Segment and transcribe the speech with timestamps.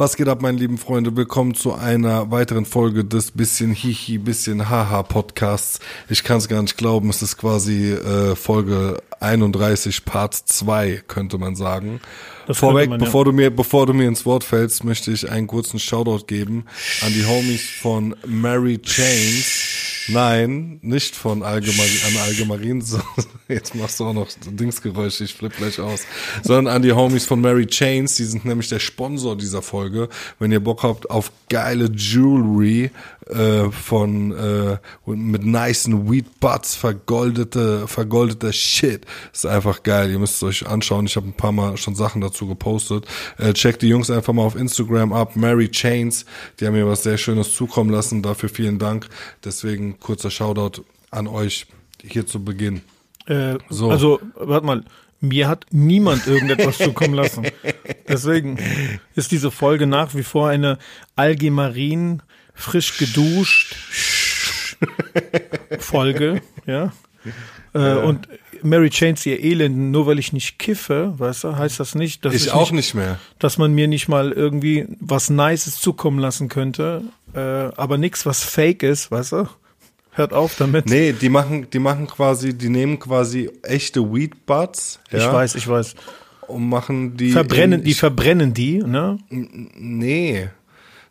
[0.00, 1.14] Was geht ab, meine lieben Freunde?
[1.14, 5.78] Willkommen zu einer weiteren Folge des bisschen Hihi, bisschen Haha Podcasts.
[6.08, 11.36] Ich kann es gar nicht glauben, es ist quasi äh, Folge 31, Part 2, könnte
[11.36, 12.00] man sagen.
[12.46, 13.04] Das Vorweg, man, ja.
[13.04, 16.64] bevor du mir, bevor du mir ins Wort fällst, möchte ich einen kurzen Shoutout geben
[17.02, 19.69] an die Homies von Mary Chains.
[20.12, 23.00] Nein, nicht von Allgemein, an Allgemein, so,
[23.48, 26.02] jetzt machst du auch noch Dingsgeräusche, ich flipp gleich aus,
[26.42, 30.08] sondern an die Homies von Mary Chains, die sind nämlich der Sponsor dieser Folge.
[30.38, 32.90] Wenn ihr Bock habt auf geile Jewelry
[33.30, 40.10] äh, von äh, mit nicen Weed Butts, vergoldete, vergoldeter Shit, ist einfach geil.
[40.10, 41.06] Ihr müsst es euch anschauen.
[41.06, 43.06] Ich habe ein paar Mal schon Sachen dazu gepostet.
[43.38, 46.24] Äh, checkt die Jungs einfach mal auf Instagram ab, Mary Chains,
[46.58, 48.22] die haben mir was sehr Schönes zukommen lassen.
[48.22, 49.08] Dafür vielen Dank.
[49.44, 51.66] Deswegen kurzer Shoutout an euch
[52.02, 52.82] hier zu Beginn.
[53.26, 53.90] Äh, so.
[53.90, 54.84] Also, warte mal,
[55.20, 57.46] mir hat niemand irgendetwas zukommen lassen.
[58.08, 58.58] Deswegen
[59.14, 60.78] ist diese Folge nach wie vor eine
[61.14, 62.22] Algemarin,
[62.54, 63.76] frisch geduscht
[65.78, 66.92] Folge, ja.
[67.74, 68.28] Äh, und
[68.62, 72.34] Mary Chains, ihr Elenden, nur weil ich nicht kiffe, weißt du, heißt das nicht, dass
[72.34, 76.18] ich, ich auch nicht, nicht, mehr, dass man mir nicht mal irgendwie was Nices zukommen
[76.18, 77.02] lassen könnte,
[77.34, 79.48] äh, aber nichts, was Fake ist, weißt du.
[80.12, 80.86] Hört auf damit.
[80.86, 85.00] Nee, die machen, die machen quasi, die nehmen quasi echte Weed Buds.
[85.10, 85.94] Ja, ich weiß, ich weiß.
[86.48, 87.30] Und machen die.
[87.30, 89.18] Verbrennen, in, die verbrennen die, ne?
[89.28, 90.48] Nee.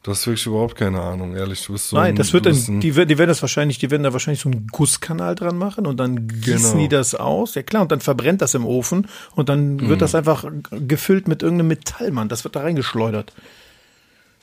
[0.03, 1.65] Du hast wirklich überhaupt keine Ahnung, ehrlich.
[1.65, 4.03] Du bist so Nein, ein, das wird dann, die, die werden das wahrscheinlich, die werden
[4.03, 6.83] da wahrscheinlich so einen Gusskanal dran machen und dann gießen genau.
[6.83, 7.55] die das aus.
[7.55, 9.89] Ja klar, und dann verbrennt das im Ofen und dann mhm.
[9.89, 12.29] wird das einfach gefüllt mit irgendeinem Metallmann.
[12.29, 13.33] Das wird da reingeschleudert.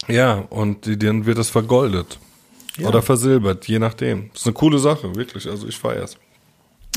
[0.08, 2.18] Ja, und die, dann wird das vergoldet.
[2.78, 2.88] Ja.
[2.88, 4.30] Oder versilbert, je nachdem.
[4.32, 5.48] Das ist eine coole Sache, wirklich.
[5.48, 6.16] Also ich feiere es.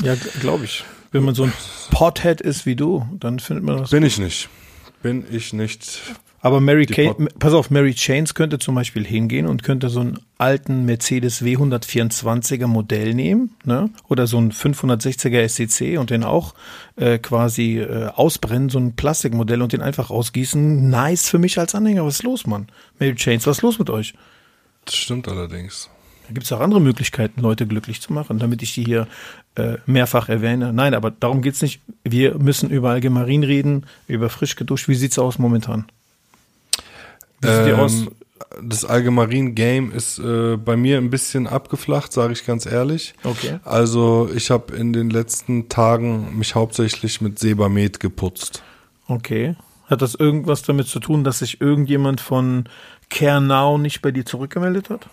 [0.02, 0.84] Ja, glaube ich.
[1.12, 1.52] Wenn man so ein
[1.90, 3.90] Pothead ist wie du, dann findet man das.
[3.90, 4.08] Bin gut.
[4.08, 4.48] ich nicht.
[5.02, 6.00] Bin ich nicht.
[6.42, 10.20] Aber Mary Kate, pass auf, Mary Chains könnte zum Beispiel hingehen und könnte so einen
[10.38, 13.90] alten Mercedes W124er Modell nehmen, ne?
[14.08, 16.54] Oder so einen 560er SCC und den auch
[16.96, 20.88] äh, quasi äh, ausbrennen, so ein Plastikmodell und den einfach ausgießen.
[20.88, 22.06] Nice für mich als Anhänger.
[22.06, 22.68] Was ist los, Mann?
[22.98, 24.14] Mary Chains, was ist los mit euch?
[24.84, 25.88] Das stimmt allerdings.
[26.26, 29.08] Da gibt es auch andere Möglichkeiten, Leute glücklich zu machen, damit ich die hier
[29.56, 30.72] äh, mehrfach erwähne.
[30.72, 31.80] Nein, aber darum geht es nicht.
[32.04, 34.86] Wir müssen über Allgemein reden, über frisch geduscht.
[34.86, 35.86] Wie sieht es aus momentan?
[37.40, 38.06] Wie sieht ähm, aus?
[38.62, 43.14] Das Allgemein-Game ist äh, bei mir ein bisschen abgeflacht, sage ich ganz ehrlich.
[43.24, 43.58] Okay.
[43.64, 48.62] Also ich habe in den letzten Tagen mich hauptsächlich mit Sebamed geputzt.
[49.08, 49.56] Okay.
[49.86, 52.68] Hat das irgendwas damit zu tun, dass sich irgendjemand von
[53.10, 55.08] Kernau nicht bei dir zurückgemeldet hat?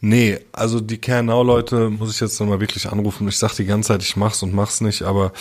[0.00, 3.26] Nee, also die Kernau-Leute muss ich jetzt nochmal wirklich anrufen.
[3.26, 5.32] Ich sag die ganze Zeit, ich mach's und mach's nicht, aber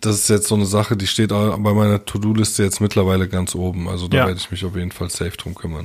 [0.00, 3.88] das ist jetzt so eine Sache, die steht bei meiner To-Do-Liste jetzt mittlerweile ganz oben.
[3.88, 4.26] Also da ja.
[4.26, 5.84] werde ich mich auf jeden Fall safe drum kümmern.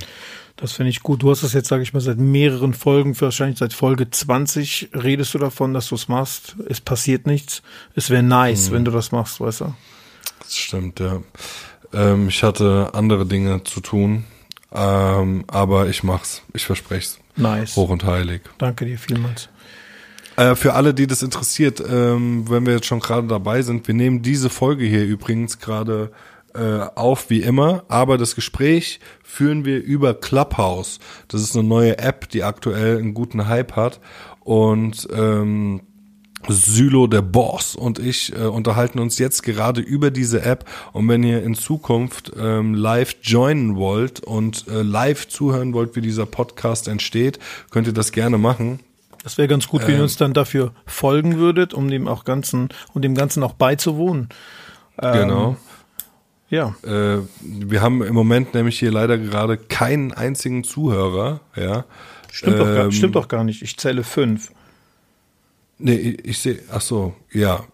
[0.55, 1.23] Das finde ich gut.
[1.23, 5.33] Du hast das jetzt, sage ich mal, seit mehreren Folgen, wahrscheinlich seit Folge 20 redest
[5.33, 6.55] du davon, dass du es machst.
[6.69, 7.63] Es passiert nichts.
[7.95, 8.75] Es wäre nice, hm.
[8.75, 9.73] wenn du das machst, weißt du?
[10.39, 11.21] Das stimmt, ja.
[11.93, 14.25] Ähm, ich hatte andere Dinge zu tun,
[14.73, 16.41] ähm, aber ich mach's.
[16.53, 17.19] Ich verspreche es.
[17.35, 17.75] Nice.
[17.75, 18.41] Hoch und heilig.
[18.57, 19.49] Danke dir vielmals.
[20.37, 23.95] Äh, für alle, die das interessiert, ähm, wenn wir jetzt schon gerade dabei sind, wir
[23.95, 26.11] nehmen diese Folge hier übrigens gerade
[26.53, 30.99] äh, auf wie immer, aber das Gespräch führen wir über Clubhouse.
[31.27, 33.99] Das ist eine neue App, die aktuell einen guten Hype hat
[34.41, 35.81] und ähm,
[36.47, 41.23] Sylo, der Boss und ich äh, unterhalten uns jetzt gerade über diese App und wenn
[41.23, 46.87] ihr in Zukunft ähm, live joinen wollt und äh, live zuhören wollt, wie dieser Podcast
[46.87, 48.79] entsteht, könnt ihr das gerne machen.
[49.23, 52.23] Das wäre ganz gut, wenn ihr ähm, uns dann dafür folgen würdet, um dem auch
[52.23, 54.29] ganzen, um dem Ganzen auch beizuwohnen.
[54.99, 55.57] Ähm, genau.
[56.49, 56.75] Ja.
[56.83, 61.85] Äh, wir haben im Moment nämlich hier leider gerade keinen einzigen Zuhörer, ja.
[62.31, 63.61] Stimmt, doch, gar, ähm, stimmt doch gar nicht.
[63.61, 64.51] Ich zähle fünf.
[65.83, 67.65] Nee, ich, sehe, ach so, ja.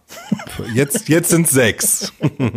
[0.74, 2.10] Jetzt, jetzt sind sechs.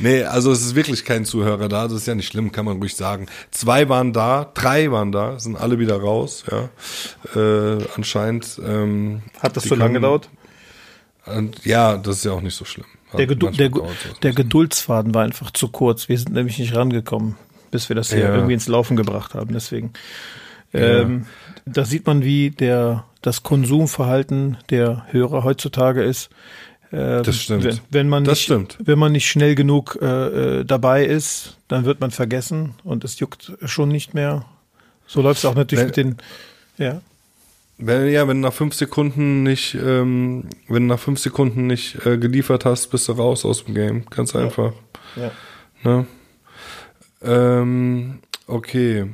[0.00, 1.84] nee, also es ist wirklich kein Zuhörer da.
[1.84, 3.26] Das ist ja nicht schlimm, kann man ruhig sagen.
[3.52, 6.70] Zwei waren da, drei waren da, sind alle wieder raus, ja.
[7.40, 8.60] Äh, anscheinend.
[8.66, 10.28] Ähm, Hat das so lange gedauert?
[11.62, 12.86] Ja, das ist ja auch nicht so schlimm.
[13.16, 13.70] der, Gedu der,
[14.22, 16.08] der Geduldsfaden war einfach zu kurz.
[16.08, 17.36] Wir sind nämlich nicht rangekommen,
[17.70, 18.34] bis wir das hier ja.
[18.34, 19.54] irgendwie ins Laufen gebracht haben.
[19.54, 19.92] Deswegen.
[20.74, 21.62] Ähm, ja.
[21.64, 26.30] Da sieht man, wie der das Konsumverhalten der Hörer heutzutage ist.
[26.90, 27.64] Äh, das stimmt.
[27.64, 28.76] Wenn, wenn man das nicht, stimmt.
[28.84, 33.18] wenn man nicht schnell genug äh, äh, dabei ist, dann wird man vergessen und es
[33.18, 34.44] juckt schon nicht mehr.
[35.06, 36.16] So läuft es auch natürlich wenn, mit den,
[36.78, 37.00] ja.
[37.78, 42.18] Wenn, ja, wenn du nach fünf Sekunden nicht, ähm, wenn nach fünf Sekunden nicht äh,
[42.18, 44.04] geliefert hast, bist du raus aus dem Game.
[44.10, 44.72] Ganz einfach.
[45.16, 45.30] Ja.
[45.82, 46.06] Ne?
[47.22, 49.10] Ähm, okay.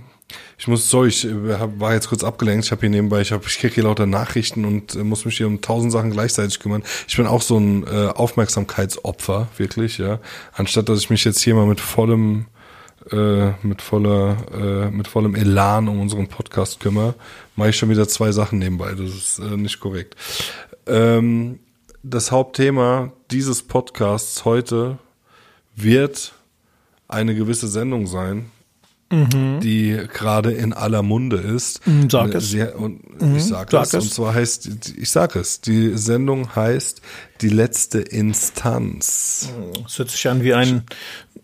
[0.58, 2.64] Ich muss, sorry, ich war jetzt kurz abgelenkt.
[2.64, 5.37] Ich habe hier nebenbei, ich, hab, ich kriege hier lauter Nachrichten und äh, muss mich
[5.37, 6.82] hier um tausend Sachen gleichzeitig kümmern.
[7.06, 10.19] Ich bin auch so ein äh, Aufmerksamkeitsopfer, wirklich, ja.
[10.52, 12.46] Anstatt dass ich mich jetzt hier mal mit vollem,
[13.12, 17.14] äh, mit voller, äh, mit vollem Elan um unseren Podcast kümmere,
[17.55, 18.94] mache ich schon wieder zwei Sachen nebenbei.
[18.94, 20.16] Das ist äh, nicht korrekt.
[20.87, 21.60] Ähm,
[22.02, 24.99] das Hauptthema dieses Podcasts heute
[25.76, 26.32] wird
[27.06, 28.50] eine gewisse Sendung sein,
[29.10, 29.60] mhm.
[29.60, 31.87] die gerade in aller Munde ist.
[31.87, 32.50] Mhm, sag es.
[32.50, 33.94] Sie, und mhm, ich sag, sag es.
[33.94, 34.05] es.
[34.05, 37.00] Und zwar heißt, ich sag es, die Sendung heißt
[37.40, 39.52] Die letzte Instanz.
[39.82, 40.82] Das hört sich an wie ein,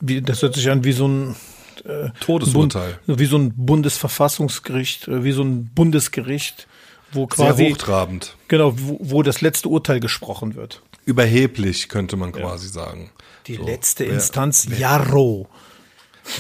[0.01, 1.37] wie, das hört sich an wie so ein
[1.85, 2.99] äh, Todesurteil.
[3.07, 6.67] Bund, wie so ein Bundesverfassungsgericht, äh, wie so ein Bundesgericht,
[7.13, 7.65] wo quasi.
[7.65, 8.37] Sehr hochtrabend.
[8.49, 10.83] Genau, wo, wo das letzte Urteil gesprochen wird.
[11.05, 12.73] Überheblich, könnte man quasi ja.
[12.73, 13.11] sagen.
[13.47, 15.49] Die so, letzte Instanz, wer, Jarro.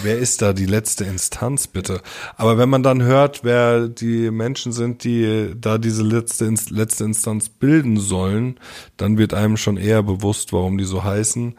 [0.02, 2.00] Wer ist da die letzte Instanz, bitte?
[2.36, 7.48] Aber wenn man dann hört, wer die Menschen sind, die da diese letzte, letzte Instanz
[7.50, 8.58] bilden sollen,
[8.96, 11.54] dann wird einem schon eher bewusst, warum die so heißen.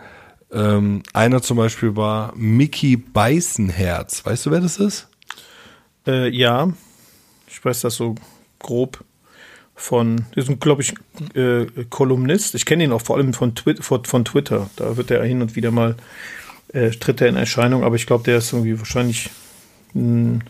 [0.52, 4.26] Ähm, einer zum Beispiel war Mickey Beißenherz.
[4.26, 5.08] Weißt du, wer das ist?
[6.08, 6.72] Äh, ja,
[7.48, 8.16] ich weiß das so
[8.60, 9.04] grob
[9.76, 10.94] von, ist, glaube ich,
[11.36, 12.56] äh, Kolumnist.
[12.56, 14.70] Ich kenne ihn auch vor allem von, Twi von, von Twitter.
[14.78, 15.96] Da wird er hin und wieder mal
[16.74, 19.30] äh, tritt er in Erscheinung, aber ich glaube, der ist irgendwie wahrscheinlich
[19.94, 20.44] ein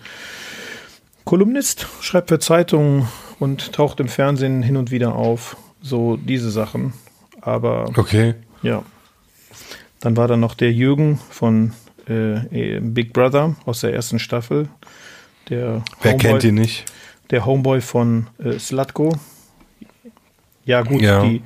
[1.24, 3.08] Kolumnist, schreibt für Zeitungen
[3.40, 5.58] und taucht im Fernsehen hin und wieder auf.
[5.82, 6.94] So diese Sachen.
[7.42, 8.36] Aber okay.
[8.62, 8.84] ja.
[10.00, 11.74] Dann war da noch der Jürgen von
[12.08, 14.68] äh, Big Brother aus der ersten Staffel.
[15.50, 16.86] Der Wer Homeboy, kennt ihn nicht?
[17.32, 19.16] Der Homeboy von äh, Slatko.
[20.66, 21.24] Ja, gut, ja.
[21.24, 21.42] die,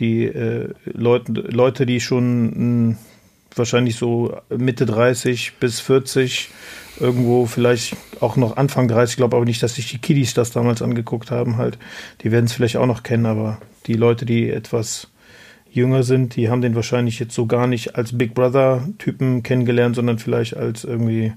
[0.00, 2.96] die äh, Leute, Leute, die schon mh,
[3.58, 6.50] wahrscheinlich so Mitte 30 bis 40,
[7.00, 10.50] irgendwo vielleicht auch noch Anfang 30, ich glaube aber nicht, dass sich die Kiddies das
[10.50, 11.78] damals angeguckt haben halt.
[12.22, 15.08] Die werden es vielleicht auch noch kennen, aber die Leute, die etwas
[15.70, 20.18] jünger sind, die haben den wahrscheinlich jetzt so gar nicht als Big Brother-Typen kennengelernt, sondern
[20.18, 21.32] vielleicht als irgendwie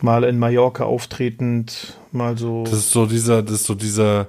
[0.00, 2.64] mal in Mallorca auftretend, mal so.
[2.64, 4.26] Das ist so dieser, das ist so dieser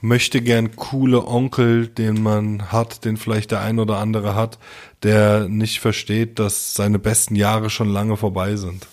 [0.00, 4.58] möchte gern coole Onkel, den man hat, den vielleicht der ein oder andere hat,
[5.02, 8.86] der nicht versteht, dass seine besten Jahre schon lange vorbei sind.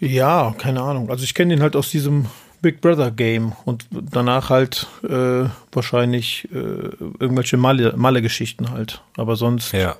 [0.00, 1.10] Ja, keine Ahnung.
[1.10, 2.26] Also ich kenne den halt aus diesem
[2.60, 9.02] Big Brother Game und danach halt äh, wahrscheinlich äh, irgendwelche Malle-Geschichten Malle halt.
[9.16, 9.96] Aber sonst ja.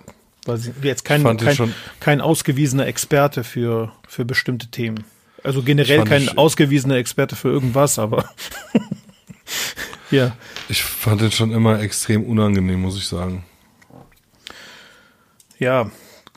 [0.47, 5.05] war sie jetzt kein, kein, kein ausgewiesener Experte für, für bestimmte Themen.
[5.43, 8.31] Also generell kein ausgewiesener Experte für irgendwas, aber
[10.11, 10.37] ja.
[10.69, 13.45] Ich fand den schon immer extrem unangenehm, muss ich sagen.
[15.59, 15.91] Ja,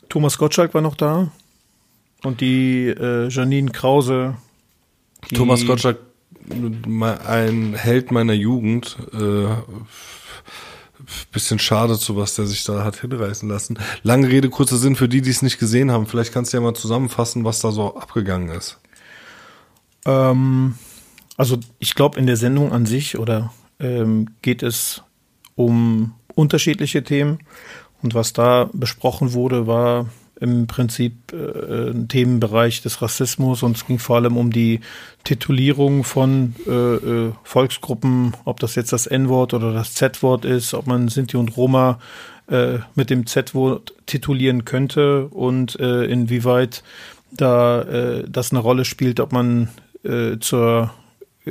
[0.10, 1.32] Thomas Gottschalk war noch da.
[2.24, 4.36] Und die äh, Janine Krause.
[5.30, 6.00] Die Thomas Gottschalk,
[6.50, 8.98] ein Held meiner Jugend.
[9.14, 9.48] Äh,
[11.32, 13.80] bisschen schade, zu was der sich da hat hinreißen lassen.
[14.04, 16.08] Lange Rede, kurzer Sinn für die, die es nicht gesehen haben.
[16.08, 18.78] Vielleicht kannst du ja mal zusammenfassen, was da so abgegangen ist.
[20.06, 20.76] Ähm,
[21.38, 25.04] also ich glaube, in der Sendung an sich oder ähm, geht es
[25.56, 27.40] um unterschiedliche Themen.
[28.02, 30.08] Und was da besprochen wurde, war
[30.40, 34.82] im Prinzip äh, ein Themenbereich des Rassismus und es ging vor allem um die
[35.24, 40.86] Titulierung von äh, äh, Volksgruppen, ob das jetzt das N-Wort oder das Z-Wort ist, ob
[40.86, 42.00] man Sinti und Roma
[42.50, 46.84] äh, mit dem Z-Wort titulieren könnte und äh, inwieweit
[47.32, 49.70] da äh, das eine Rolle spielt, ob man
[50.04, 50.92] äh, zur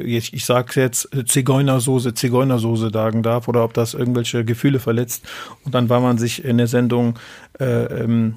[0.05, 5.25] ich, ich sage jetzt Zigeunersoße, Zigeunersoße sagen darf oder ob das irgendwelche Gefühle verletzt.
[5.65, 7.19] Und dann war man sich in der Sendung
[7.59, 8.37] äh, ähm,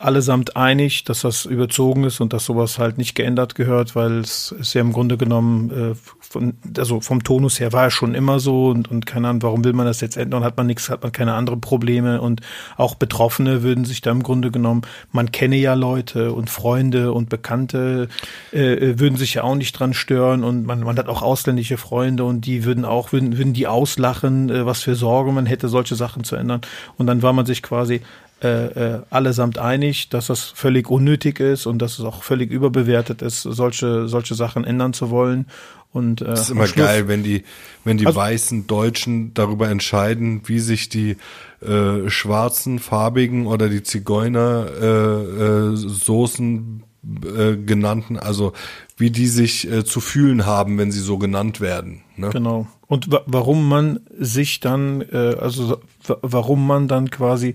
[0.00, 4.50] allesamt einig, dass das überzogen ist und dass sowas halt nicht geändert gehört, weil es
[4.58, 8.40] ist ja im Grunde genommen, äh, von, also vom Tonus her war es schon immer
[8.40, 10.42] so und, und keine Ahnung, warum will man das jetzt ändern?
[10.42, 12.40] Hat man nichts, hat man keine anderen Probleme und
[12.78, 17.28] auch Betroffene würden sich da im Grunde genommen, man kenne ja Leute und Freunde und
[17.28, 18.08] Bekannte
[18.54, 21.76] äh, äh würden sich ja auch nicht dran stören und man, man hat auch ausländische
[21.76, 25.68] Freunde und die würden auch, würden, würden die auslachen, äh, was für Sorge man hätte,
[25.68, 26.62] solche Sachen zu ändern.
[26.96, 28.00] Und dann war man sich quasi
[28.42, 33.22] äh, äh, allesamt einig, dass das völlig unnötig ist und dass es auch völlig überbewertet
[33.22, 35.46] ist, solche, solche Sachen ändern zu wollen.
[35.92, 37.42] Und, äh, das ist immer geil, wenn die,
[37.84, 41.16] wenn die also, weißen Deutschen darüber entscheiden, wie sich die
[41.60, 46.84] äh, schwarzen, farbigen oder die Zigeuner äh, äh, Soßen
[47.24, 48.52] äh, genannten, also
[48.96, 52.02] wie die sich äh, zu fühlen haben, wenn sie so genannt werden.
[52.16, 52.30] Ne?
[52.30, 52.66] Genau.
[52.86, 57.54] Und warum man sich dann, äh, also warum man dann quasi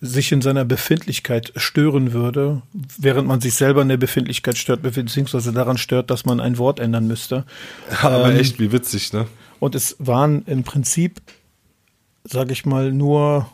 [0.00, 2.62] sich in seiner Befindlichkeit stören würde,
[2.96, 6.80] während man sich selber in der Befindlichkeit stört, beziehungsweise daran stört, dass man ein Wort
[6.80, 7.44] ändern müsste.
[8.02, 9.26] Aber ähm, echt, wie witzig, ne?
[9.58, 11.20] Und es waren im Prinzip,
[12.24, 13.48] sage ich mal, nur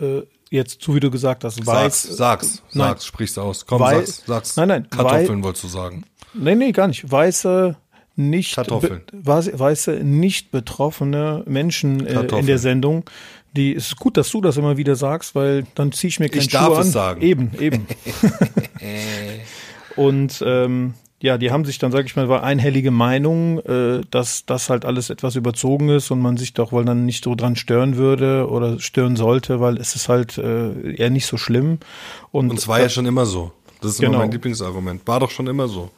[0.00, 2.02] äh, jetzt, so wie du gesagt hast, weiß.
[2.02, 3.66] Sag's, sag's, nein, sag's, sprich's aus.
[3.66, 4.56] Komm, weiß, sag's, sag's.
[4.56, 4.90] Nein, nein.
[4.90, 6.04] Kartoffeln wolltest du sagen.
[6.34, 7.10] Nein, nee, gar nicht.
[7.10, 7.76] Weiße,
[8.18, 9.02] nicht, Kartoffeln.
[9.12, 13.04] weiße, nicht betroffene Menschen äh, in der Sendung.
[13.56, 16.28] Die, es ist gut, dass du das immer wieder sagst, weil dann ziehe ich mir
[16.28, 16.80] keinen ich Schuh darf an.
[16.82, 17.22] Es sagen.
[17.22, 17.86] Eben, eben.
[19.96, 24.46] Und ähm, ja, die haben sich dann, sage ich mal, war einhellige Meinung, äh, dass
[24.46, 27.56] das halt alles etwas überzogen ist und man sich doch wohl dann nicht so dran
[27.56, 31.78] stören würde oder stören sollte, weil es ist halt äh, eher nicht so schlimm.
[32.30, 33.50] Und, es war ja schon immer so.
[33.80, 34.12] Das ist genau.
[34.12, 35.06] immer mein Lieblingsargument.
[35.06, 35.90] War doch schon immer so.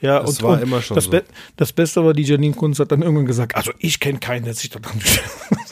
[0.00, 1.10] Ja, das und, war und immer schon das, so.
[1.10, 1.24] Be
[1.56, 4.54] das Beste war, die Janine Kunz hat dann irgendwann gesagt, also ich kenne keinen, der
[4.54, 5.00] sich da dran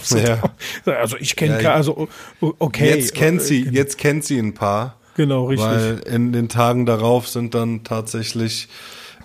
[0.00, 0.50] stört.
[0.86, 0.92] ja.
[0.92, 2.08] Also ich kenne ja, also
[2.40, 2.90] okay.
[2.90, 4.98] Jetzt kennt sie, jetzt kennt sie ein paar.
[5.16, 5.68] Genau, richtig.
[5.68, 8.68] Weil in den Tagen darauf sind dann tatsächlich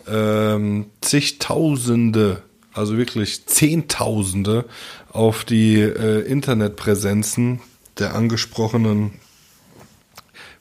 [0.08, 4.66] ähm, zigtausende, also wirklich Zehntausende
[5.12, 7.62] auf die äh, Internetpräsenzen
[7.98, 9.12] der angesprochenen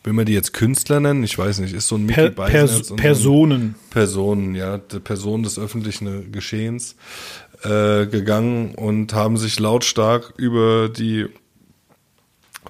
[0.08, 1.22] will man die jetzt Künstler nennen?
[1.22, 3.74] Ich weiß nicht, ist so ein Mickey per, Pers Personen.
[3.90, 6.96] Personen, ja, Personen des öffentlichen Geschehens
[7.62, 11.26] äh, gegangen und haben sich lautstark über die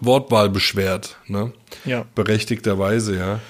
[0.01, 1.53] Wortwahl beschwert, ne?
[1.85, 2.07] Ja.
[2.15, 3.41] Berechtigterweise, ja.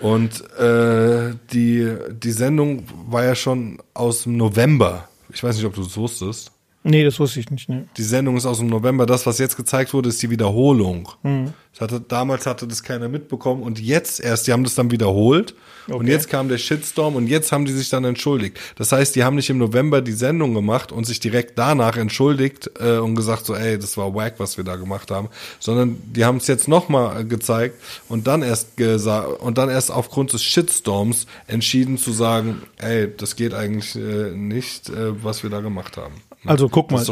[0.00, 5.08] Und äh, die, die Sendung war ja schon aus dem November.
[5.32, 6.52] Ich weiß nicht, ob du es wusstest.
[6.88, 7.68] Nee, das wusste ich nicht.
[7.68, 7.82] Nee.
[7.96, 9.04] Die Sendung ist aus dem November.
[9.04, 11.08] Das, was jetzt gezeigt wurde, ist die Wiederholung.
[11.22, 11.52] Mhm.
[11.78, 15.54] Hatte, damals hatte das keiner mitbekommen und jetzt erst, die haben das dann wiederholt
[15.86, 15.96] okay.
[15.96, 18.58] und jetzt kam der Shitstorm und jetzt haben die sich dann entschuldigt.
[18.74, 22.68] Das heißt, die haben nicht im November die Sendung gemacht und sich direkt danach entschuldigt
[22.80, 25.28] äh, und gesagt so, ey, das war wack, was wir da gemacht haben,
[25.60, 27.76] sondern die haben es jetzt nochmal gezeigt
[28.08, 33.36] und dann erst gesagt und dann erst aufgrund des Shitstorms entschieden zu sagen, ey, das
[33.36, 36.14] geht eigentlich äh, nicht, äh, was wir da gemacht haben.
[36.44, 37.04] Also guck mal,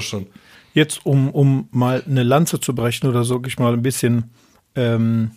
[0.75, 4.31] jetzt um, um mal eine Lanze zu brechen oder so, ich mal ein bisschen,
[4.75, 5.33] ähm,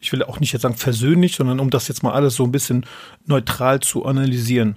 [0.00, 2.52] ich will auch nicht jetzt sagen versöhnlich, sondern um das jetzt mal alles so ein
[2.52, 2.86] bisschen
[3.26, 4.76] neutral zu analysieren.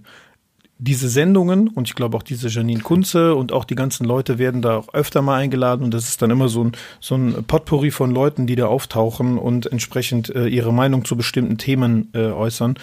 [0.77, 4.63] Diese Sendungen und ich glaube auch diese Janine Kunze und auch die ganzen Leute werden
[4.63, 7.91] da auch öfter mal eingeladen und das ist dann immer so ein, so ein Potpourri
[7.91, 12.75] von Leuten, die da auftauchen und entsprechend äh, ihre Meinung zu bestimmten Themen äh, äußern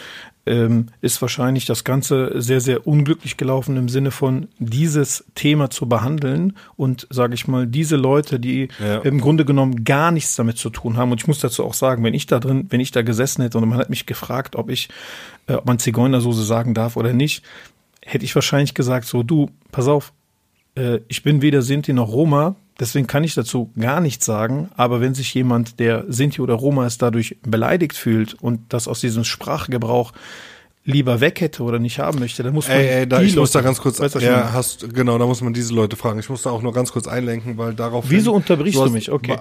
[0.49, 5.89] ähm, ist wahrscheinlich das Ganze sehr, sehr unglücklich gelaufen im Sinne von dieses Thema zu
[5.89, 8.99] behandeln und, sage ich mal, diese Leute, die ja.
[9.01, 11.13] im Grunde genommen gar nichts damit zu tun haben.
[11.13, 13.59] Und ich muss dazu auch sagen, wenn ich da drin, wenn ich da gesessen hätte
[13.59, 14.89] und man hat mich gefragt, ob ich,
[15.47, 17.45] äh, ob man Zigeunersoße sagen darf oder nicht,
[18.05, 20.13] hätte ich wahrscheinlich gesagt, so du, pass auf,
[20.75, 24.71] äh, ich bin weder Sinti noch Roma, Deswegen kann ich dazu gar nichts sagen.
[24.77, 29.01] Aber wenn sich jemand, der Sinti oder Roma ist, dadurch beleidigt fühlt und das aus
[29.01, 30.13] diesem Sprachgebrauch
[30.89, 32.79] lieber weg hätte oder nicht haben möchte, dann muss man.
[32.79, 35.43] Ey, ey, da, ich Leute, muss da ganz kurz, weißt ja, hast, genau, da muss
[35.43, 36.19] man diese Leute fragen.
[36.19, 38.07] Ich muss da auch nur ganz kurz einlenken, weil darauf.
[38.09, 39.11] Wieso unterbrichst du, hast, mich?
[39.11, 39.37] Okay.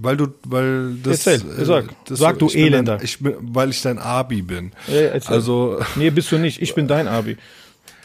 [0.00, 1.26] Weil du, weil das.
[1.26, 2.98] Erzähl, sag, das, sag du Elender.
[2.98, 4.70] Dein, ich bin, weil ich dein Abi bin.
[4.86, 5.34] Erzähl.
[5.34, 5.80] also.
[5.96, 6.62] Nee, bist du nicht.
[6.62, 7.36] Ich bin dein Abi.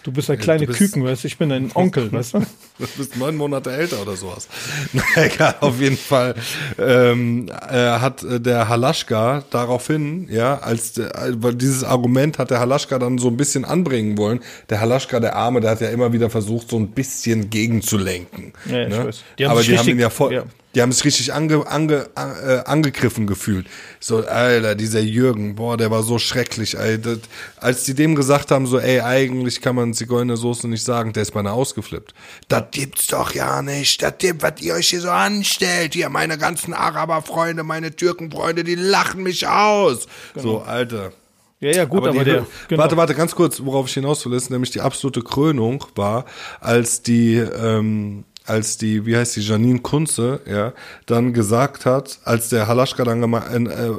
[0.04, 1.28] Du bist ein kleiner Küken, weißt du?
[1.28, 2.40] Ich bin ein Onkel, weißt du?
[2.40, 4.50] Du bist neun Monate älter oder sowas.
[4.94, 6.36] Na egal, auf jeden Fall
[6.78, 13.00] ähm, äh, hat der Halaschka daraufhin, ja, als der, weil dieses Argument hat der Halaschka
[13.00, 14.42] dann so ein bisschen anbringen wollen.
[14.70, 18.54] Der Halaschka, der Arme, der hat ja immer wieder versucht, so ein bisschen gegenzulenken.
[18.66, 19.10] Ja, ne?
[19.40, 20.34] Die Aber die haben ihn ja voll.
[20.34, 20.44] Ja
[20.76, 23.68] die haben sich richtig ange, ange, äh, angegriffen gefühlt.
[24.00, 27.00] So, Alter, dieser Jürgen, boah, der war so schrecklich, ey.
[27.00, 27.20] Das,
[27.58, 31.32] als die dem gesagt haben, so, ey, eigentlich kann man Zigeunersoße nicht sagen, der ist
[31.32, 32.14] beinahe ausgeflippt.
[32.48, 34.02] Das gibt's doch ja nicht.
[34.02, 35.94] Das gibt, was ihr euch hier so anstellt.
[35.94, 40.08] Hier, meine ganzen Araberfreunde, meine Türkenfreunde, die lachen mich aus.
[40.34, 40.44] Genau.
[40.44, 41.12] So, Alter.
[41.60, 42.82] Ja, ja, gut, aber, aber die, der, genau.
[42.82, 46.26] Warte, warte, ganz kurz, worauf ich hinaus will, ist nämlich die absolute Krönung war,
[46.60, 50.74] als die, ähm, als die, wie heißt die, Janine Kunze, ja,
[51.06, 53.90] dann gesagt hat, als der Halaschka dann ein, äh,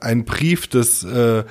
[0.00, 1.44] ein Brief des, äh,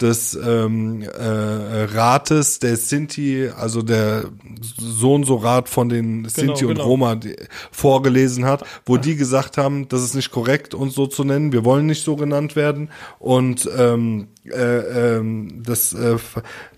[0.00, 4.24] des ähm, äh, Rates der Sinti, also der
[4.60, 6.86] so und so Rat von den genau, Sinti und genau.
[6.86, 7.36] Roma die,
[7.70, 11.64] vorgelesen hat, wo die gesagt haben, das ist nicht korrekt, uns so zu nennen, wir
[11.64, 16.16] wollen nicht so genannt werden und ähm, äh, ähm, das, äh,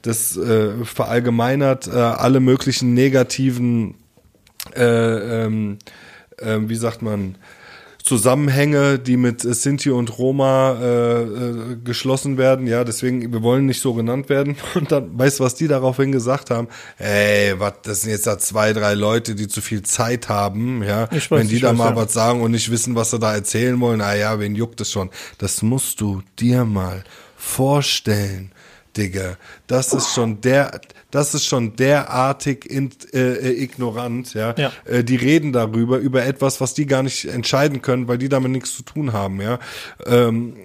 [0.02, 3.94] das äh, verallgemeinert äh, alle möglichen negativen
[4.76, 5.78] äh, ähm,
[6.38, 7.36] äh, wie sagt man,
[8.02, 12.66] Zusammenhänge, die mit Sinti und Roma äh, äh, geschlossen werden.
[12.66, 14.56] Ja, deswegen, wir wollen nicht so genannt werden.
[14.74, 16.66] Und dann, weißt du, was die daraufhin gesagt haben?
[16.98, 20.82] Ey, was, das sind jetzt da zwei, drei Leute, die zu viel Zeit haben.
[20.82, 21.96] Ja, Ich weiß, wenn die da weiß, mal ja.
[21.96, 24.90] was sagen und nicht wissen, was sie da erzählen wollen, na ja, wen juckt es
[24.90, 25.10] schon?
[25.38, 27.04] Das musst du dir mal
[27.36, 28.50] vorstellen.
[28.96, 30.80] Digga, das ist schon der,
[31.10, 34.54] das ist schon derartig in, äh, äh, ignorant, ja.
[34.58, 34.72] Ja.
[34.84, 38.50] Äh, die reden darüber, über etwas, was die gar nicht entscheiden können, weil die damit
[38.52, 39.58] nichts zu tun haben, ja.
[40.06, 40.56] Ähm,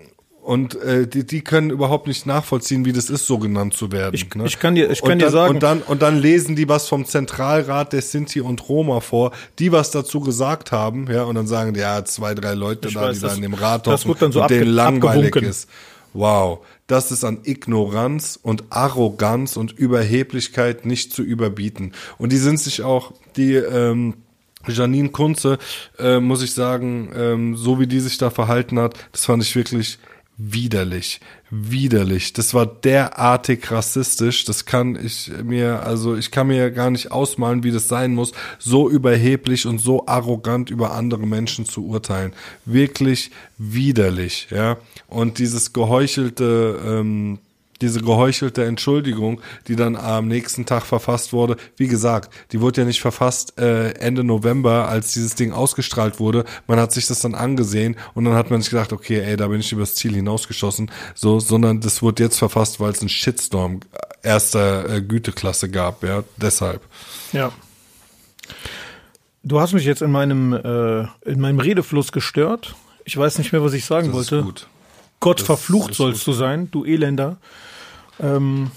[0.41, 4.15] und äh, die, die können überhaupt nicht nachvollziehen, wie das ist, so genannt zu werden.
[4.15, 4.46] Ich- ne?
[4.46, 6.69] ich kann dir- ich und kann dir dann, sagen- Und dann, und dann lesen die
[6.69, 11.36] was vom Zentralrat der Sinti und Roma vor, die was dazu gesagt haben, ja, und
[11.36, 13.53] dann sagen die, ja, zwei, drei Leute Ich da, weiß, die da das- in dem
[13.55, 15.50] Rat hocken so und denen langweilig abgewunken.
[15.50, 15.69] ist.
[16.13, 21.91] Wow, das ist an Ignoranz und Arroganz und Überheblichkeit nicht zu überbieten.
[22.17, 24.15] Und die sind sich auch, die ähm,
[24.67, 25.58] Janine Kunze,
[26.00, 29.56] äh, muss ich sagen, ähm, so wie die sich da verhalten hat, das fand ich
[29.56, 30.00] wirklich
[30.38, 32.32] widerlich, widerlich.
[32.34, 34.46] Das war derartig rassistisch.
[34.46, 38.34] Das kann ich mir, also ich kann mir gar nicht ausmalen, wie das sein muss,
[38.60, 42.34] so überheblich und so arrogant über andere Menschen zu urteilen.
[42.65, 44.77] Wirklich widerlich, ja.
[45.08, 47.39] Und dieses geheuchelte, ähm,
[47.81, 52.88] diese geheuchelte Entschuldigung, die dann am nächsten Tag verfasst wurde, wie gesagt, die wurde ja
[52.88, 56.46] nicht verfasst äh, Ende November, als dieses Ding ausgestrahlt wurde.
[56.67, 59.48] Man hat sich das dann angesehen und dann hat man sich gedacht, okay, ey, da
[59.48, 63.79] bin ich übers Ziel hinausgeschossen, so, sondern das wurde jetzt verfasst, weil es einen Shitstorm
[64.24, 66.81] erster äh, Güteklasse gab, ja, deshalb.
[67.31, 67.51] Ja.
[69.43, 72.75] Du hast mich jetzt in meinem, äh, in meinem Redefluss gestört.
[73.05, 74.36] Ich weiß nicht mehr, was ich sagen Das wollte.
[74.38, 74.67] ist gut.
[75.19, 77.38] Gott Das verflucht sollst du sein, du Elender.
[78.19, 78.71] Ähm,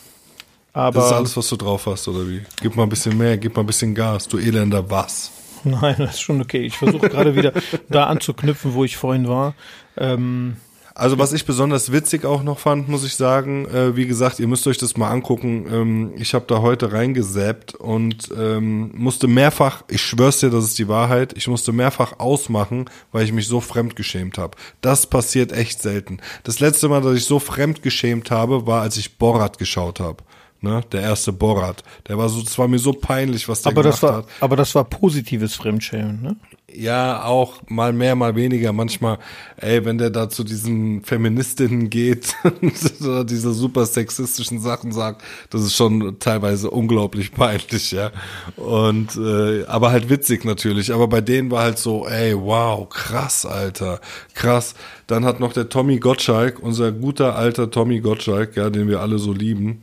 [0.73, 2.43] aber Das ist alles, was du drauf hast, oder wie?
[2.63, 5.31] Gib mal ein bisschen mehr, gib mal ein bisschen Gas, du elender was.
[5.65, 6.61] nein, das ist schon okay.
[6.63, 7.53] Ich versuche gerade wieder
[7.89, 9.55] da anzuknüpfen, wo ich vorhin war.
[9.97, 10.57] Ähm,
[10.95, 14.49] Also was ich besonders witzig auch noch fand, muss ich sagen, äh, wie gesagt, ihr
[14.49, 15.67] müsst euch das mal angucken.
[15.71, 20.79] Ähm, ich habe da heute reingesappt und ähm, musste mehrfach, ich schwör's dir, das ist
[20.79, 24.57] die Wahrheit, ich musste mehrfach ausmachen, weil ich mich so fremdgeschämt habe.
[24.81, 26.19] Das passiert echt selten.
[26.43, 30.23] Das letzte Mal, dass ich so fremdgeschämt habe, war, als ich Borat geschaut habe.
[30.63, 31.83] Ne, der erste Borat.
[32.07, 34.27] Der war so, es war mir so peinlich, was der aber, gemacht das war, hat.
[34.41, 36.37] aber das war positives Fremdschämen, ne?
[36.75, 38.73] Ja, auch mal mehr, mal weniger.
[38.73, 39.19] Manchmal,
[39.57, 42.37] ey, wenn der da zu diesen Feministinnen geht
[43.01, 48.11] oder diese super sexistischen Sachen sagt, das ist schon teilweise unglaublich peinlich, ja.
[48.57, 50.93] Und äh, aber halt witzig natürlich.
[50.93, 54.01] Aber bei denen war halt so, ey, wow, krass, Alter,
[54.35, 54.75] krass.
[55.07, 59.19] Dann hat noch der Tommy Gottschalk, unser guter alter Tommy Gottschalk, ja, den wir alle
[59.19, 59.83] so lieben.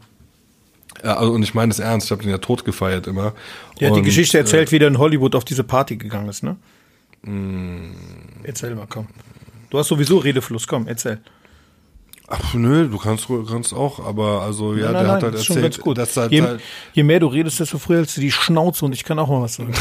[1.03, 3.33] Ja, also, und ich meine es ernst, ich habe den ja tot gefeiert immer.
[3.79, 6.29] Der hat die Und, Geschichte äh, erzählt, wie der in Hollywood auf diese Party gegangen
[6.29, 6.55] ist, ne?
[7.27, 7.91] Mm.
[8.43, 9.07] Erzähl mal, komm.
[9.69, 11.19] Du hast sowieso Redefluss, komm, erzähl.
[12.29, 15.41] Ach nö, du kannst kannst auch, aber also ja, Nein, der nein, hat halt das
[15.41, 15.97] ist schon erzählt, ganz gut.
[15.97, 16.61] dass halt, je, halt,
[16.91, 19.43] je mehr du redest, desto früher hältst du die Schnauze und ich kann auch mal
[19.43, 19.73] was sagen.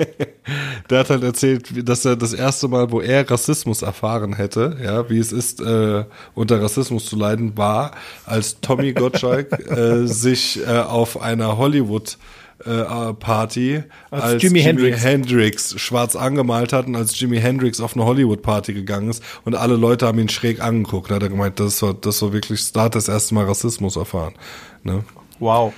[0.90, 5.10] der hat halt erzählt, dass er das erste Mal, wo er Rassismus erfahren hätte, ja,
[5.10, 7.90] wie es ist, äh, unter Rassismus zu leiden, war,
[8.24, 12.16] als Tommy Gottschalk äh, sich äh, auf einer Hollywood
[12.58, 15.02] Party Als Jimi Hendrix.
[15.02, 19.54] Hendrix schwarz angemalt hat und als Jimi Hendrix auf eine Hollywood Party gegangen ist und
[19.54, 21.10] alle Leute haben ihn schräg angeguckt.
[21.10, 23.44] Da hat er gemeint, das war, das war wirklich, da hat er das erste Mal
[23.44, 24.34] Rassismus erfahren.
[24.82, 25.04] Ne?
[25.40, 25.72] Wow.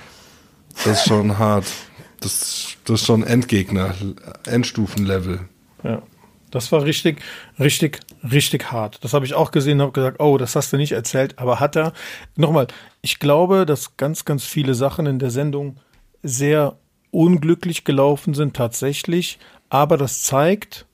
[0.85, 1.65] Das ist schon hart.
[2.19, 3.93] Das, das ist schon Endgegner,
[4.45, 5.41] Endstufenlevel.
[5.83, 6.01] Ja.
[6.49, 7.21] Das war richtig,
[7.59, 7.99] richtig,
[8.31, 9.03] richtig hart.
[9.03, 11.37] Das habe ich auch gesehen und habe gesagt, oh, das hast du nicht erzählt.
[11.37, 11.91] Aber hat er,
[12.35, 12.67] nochmal,
[13.01, 15.77] ich glaube, dass ganz, ganz viele Sachen in der Sendung
[16.23, 16.77] sehr
[17.11, 19.39] unglücklich gelaufen sind tatsächlich.
[19.69, 20.85] Aber das zeigt,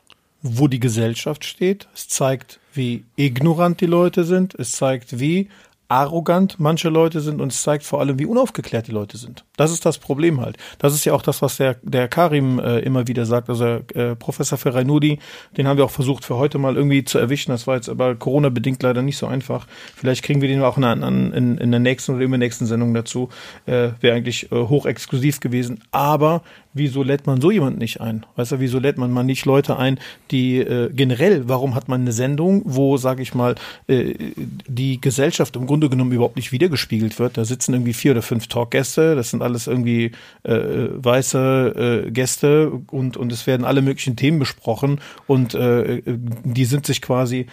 [0.41, 1.87] wo die Gesellschaft steht.
[1.93, 4.55] Es zeigt, wie ignorant die Leute sind.
[4.55, 5.49] Es zeigt, wie
[5.87, 9.45] arrogant manche Leute sind und es zeigt vor allem, wie unaufgeklärt die Leute sind.
[9.57, 10.57] Das ist das Problem halt.
[10.79, 13.49] Das ist ja auch das, was der, der Karim äh, immer wieder sagt.
[13.49, 15.19] Also äh, Professor Ferrainudi,
[15.57, 17.51] den haben wir auch versucht für heute mal irgendwie zu erwischen.
[17.51, 19.67] Das war jetzt aber Corona-bedingt leider nicht so einfach.
[19.95, 23.29] Vielleicht kriegen wir den auch in, in, in, in der nächsten oder übernächsten Sendung dazu.
[23.65, 25.83] Äh, Wäre eigentlich äh, hochexklusiv gewesen.
[25.91, 26.41] Aber
[26.73, 28.25] wieso lädt man so jemand nicht ein?
[28.35, 29.99] Weißt du, wieso lädt man mal nicht Leute ein,
[30.31, 33.55] die äh, generell, warum hat man eine Sendung, wo, sage ich mal,
[33.87, 34.13] äh,
[34.67, 37.37] die Gesellschaft im Grunde genommen überhaupt nicht wiedergespiegelt wird?
[37.37, 40.11] Da sitzen irgendwie vier oder fünf Talkgäste, das sind alles irgendwie
[40.43, 46.65] äh, weiße äh, Gäste und, und es werden alle möglichen Themen besprochen und äh, die
[46.65, 47.45] sind sich quasi äh,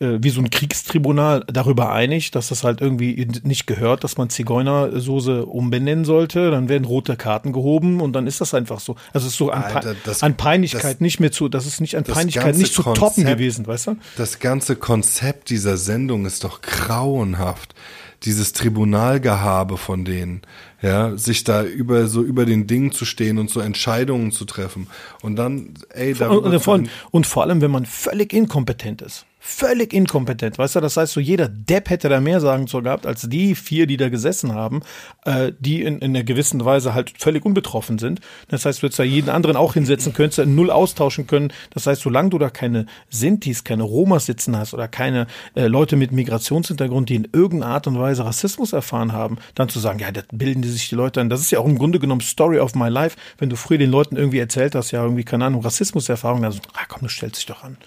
[0.00, 5.44] wie so ein Kriegstribunal darüber einig, dass das halt irgendwie nicht gehört, dass man Zigeunersoße
[5.44, 6.50] umbenennen sollte.
[6.50, 8.96] Dann werden rote Karten gehoben und dann ist das einfach so.
[9.12, 11.82] Also es ist so an, Alter, das, an Peinlichkeit das, nicht mehr zu, das ist
[11.82, 13.96] nicht an Peinlichkeit nicht zu Konzept, toppen gewesen, weißt du?
[14.16, 17.74] Das ganze Konzept dieser Sendung ist doch grauenhaft
[18.22, 20.42] dieses Tribunalgehabe von denen,
[20.80, 24.88] ja, sich da über so über den Dingen zu stehen und so Entscheidungen zu treffen
[25.22, 29.94] und dann, ey, da und, und, und vor allem, wenn man völlig inkompetent ist völlig
[29.94, 30.80] inkompetent, weißt du?
[30.80, 33.96] Das heißt, so jeder Depp hätte da mehr sagen zu gehabt als die vier, die
[33.96, 34.82] da gesessen haben,
[35.24, 38.20] äh, die in, in einer gewissen Weise halt völlig unbetroffen sind.
[38.48, 41.52] Das heißt, du hättest da jeden anderen auch hinsetzen, könntest da null austauschen können.
[41.70, 45.96] Das heißt, solange du da keine Sintis, keine Romas sitzen hast oder keine äh, Leute
[45.96, 50.12] mit Migrationshintergrund, die in irgendeiner Art und Weise Rassismus erfahren haben, dann zu sagen, ja,
[50.12, 51.30] das bilden die sich die Leute ein.
[51.30, 53.90] Das ist ja auch im Grunde genommen Story of my life, wenn du früher den
[53.90, 57.38] Leuten irgendwie erzählt hast, ja, irgendwie, keine Ahnung, Rassismuserfahrung, dann so, ah komm, du stellst
[57.38, 57.78] dich doch an.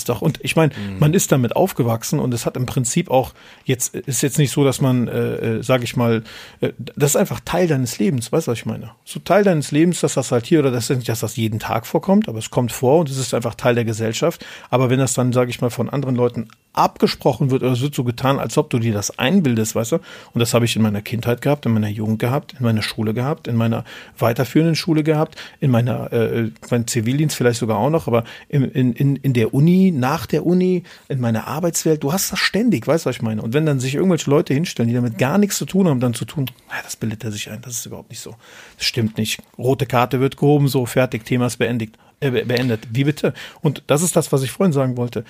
[0.00, 0.98] Ist doch, und ich meine, mhm.
[0.98, 3.34] man ist damit aufgewachsen und es hat im Prinzip auch,
[3.66, 6.22] jetzt ist jetzt nicht so, dass man, äh, äh, sage ich mal,
[6.62, 8.92] äh, das ist einfach Teil deines Lebens, weißt du, was ich meine?
[9.04, 11.58] So Teil deines Lebens, dass das halt hier oder das ist nicht, dass das jeden
[11.58, 14.46] Tag vorkommt, aber es kommt vor und es ist einfach Teil der Gesellschaft.
[14.70, 17.94] Aber wenn das dann, sage ich mal, von anderen Leuten abgesprochen wird oder es wird
[17.94, 19.96] so getan, als ob du dir das einbildest, weißt du?
[20.32, 23.12] Und das habe ich in meiner Kindheit gehabt, in meiner Jugend gehabt, in meiner Schule
[23.12, 23.84] gehabt, in meiner
[24.18, 29.16] weiterführenden Schule gehabt, in meiner, äh, mein Zivildienst vielleicht sogar auch noch, aber in, in,
[29.16, 33.08] in der Uni, nach der Uni, in meiner Arbeitswelt, du hast das ständig, weißt du,
[33.08, 33.42] was ich meine?
[33.42, 36.14] Und wenn dann sich irgendwelche Leute hinstellen, die damit gar nichts zu tun haben, dann
[36.14, 38.36] zu tun, na, das bildet er sich ein, das ist überhaupt nicht so.
[38.76, 39.42] Das stimmt nicht.
[39.58, 41.96] Rote Karte wird gehoben, so fertig, Thema ist beendigt.
[42.20, 42.86] Äh, beendet.
[42.92, 43.32] Wie bitte?
[43.62, 45.24] Und das ist das, was ich vorhin sagen wollte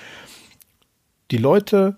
[1.30, 1.96] die Leute,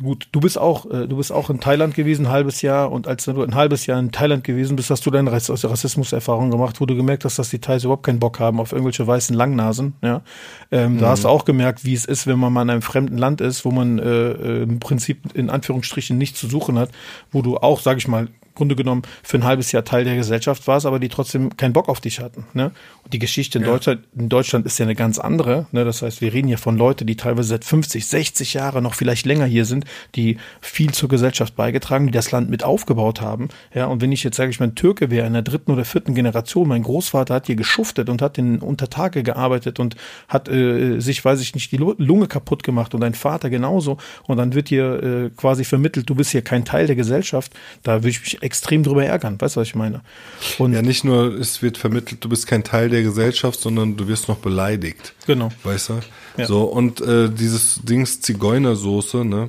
[0.00, 3.06] gut, du bist auch, äh, du bist auch in Thailand gewesen, ein halbes Jahr, und
[3.06, 6.86] als du ein halbes Jahr in Thailand gewesen bist, hast du deine Rassismuserfahrung gemacht, wo
[6.86, 9.94] du gemerkt hast, dass die Thais überhaupt keinen Bock haben auf irgendwelche weißen Langnasen.
[10.02, 10.22] Ja,
[10.70, 10.98] ähm, mhm.
[10.98, 13.40] da hast du auch gemerkt, wie es ist, wenn man mal in einem fremden Land
[13.40, 16.90] ist, wo man äh, äh im Prinzip in Anführungsstrichen nichts zu suchen hat,
[17.30, 20.66] wo du auch, sag ich mal, Grunde genommen für ein halbes Jahr Teil der Gesellschaft
[20.66, 22.46] warst, aber die trotzdem keinen Bock auf dich hatten.
[22.52, 22.70] Ne?
[23.02, 23.70] Und die Geschichte in, ja.
[23.70, 25.66] Deutschland, in Deutschland ist ja eine ganz andere.
[25.72, 25.84] Ne?
[25.84, 29.26] Das heißt, wir reden hier von Leuten, die teilweise seit 50, 60 Jahre noch vielleicht
[29.26, 33.48] länger hier sind, die viel zur Gesellschaft beigetragen, die das Land mit aufgebaut haben.
[33.74, 35.84] Ja, und wenn ich jetzt sage ich mal ein Türke wäre in der dritten oder
[35.84, 39.96] vierten Generation, mein Großvater hat hier geschuftet und hat in Untertage gearbeitet und
[40.28, 43.98] hat äh, sich, weiß ich nicht, die Lunge kaputt gemacht und dein Vater genauso.
[44.28, 47.52] Und dann wird dir äh, quasi vermittelt, du bist hier kein Teil der Gesellschaft.
[47.82, 49.40] Da würde ich mich extrem drüber ärgern.
[49.40, 50.02] Weißt du, was ich meine?
[50.58, 54.06] Und ja, nicht nur, es wird vermittelt, du bist kein Teil der Gesellschaft, sondern du
[54.06, 55.14] wirst noch beleidigt.
[55.26, 55.50] Genau.
[55.62, 56.00] Weißt du?
[56.36, 56.46] Ja.
[56.46, 59.48] So, und äh, dieses Dings Zigeunersoße, ne?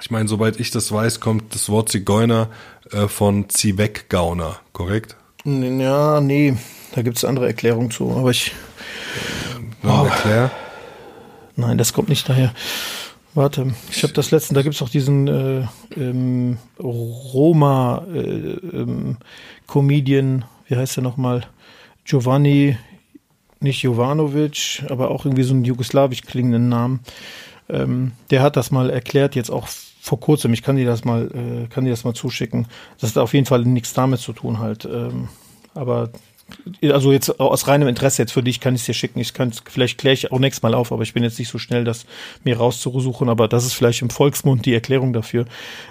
[0.00, 2.48] Ich meine, soweit ich das weiß, kommt das Wort Zigeuner
[2.92, 5.16] äh, von Ziehweggauner, korrekt?
[5.44, 6.56] Ja, nee,
[6.94, 8.52] da gibt es andere Erklärungen zu, aber ich.
[9.82, 10.50] oh, erklär?
[11.56, 12.54] Nein, das kommt nicht daher.
[13.34, 15.66] Warte, ich habe das letzte, da gibt's auch diesen äh,
[15.96, 19.18] ähm, Roma äh, ähm,
[19.72, 21.46] wie heißt der nochmal?
[22.04, 22.76] Giovanni,
[23.60, 27.00] nicht Jovanovic, aber auch irgendwie so einen jugoslawisch klingenden Namen.
[27.68, 29.68] Ähm, der hat das mal erklärt, jetzt auch
[30.00, 32.66] vor kurzem, ich kann dir das mal, äh, kann dir das mal zuschicken.
[32.98, 34.86] Das hat auf jeden Fall nichts damit zu tun halt.
[34.86, 35.28] Ähm,
[35.74, 36.10] aber
[36.82, 39.20] also jetzt aus reinem Interesse jetzt für dich kann ich es dir schicken.
[39.20, 41.58] Ich kann vielleicht kläre ich auch nächstes Mal auf, aber ich bin jetzt nicht so
[41.58, 42.06] schnell, das
[42.44, 43.28] mir rauszusuchen.
[43.28, 45.46] Aber das ist vielleicht im Volksmund die Erklärung dafür,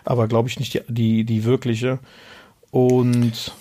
[0.05, 1.99] aber glaube ich nicht die, die, die wirkliche.
[2.71, 3.53] Und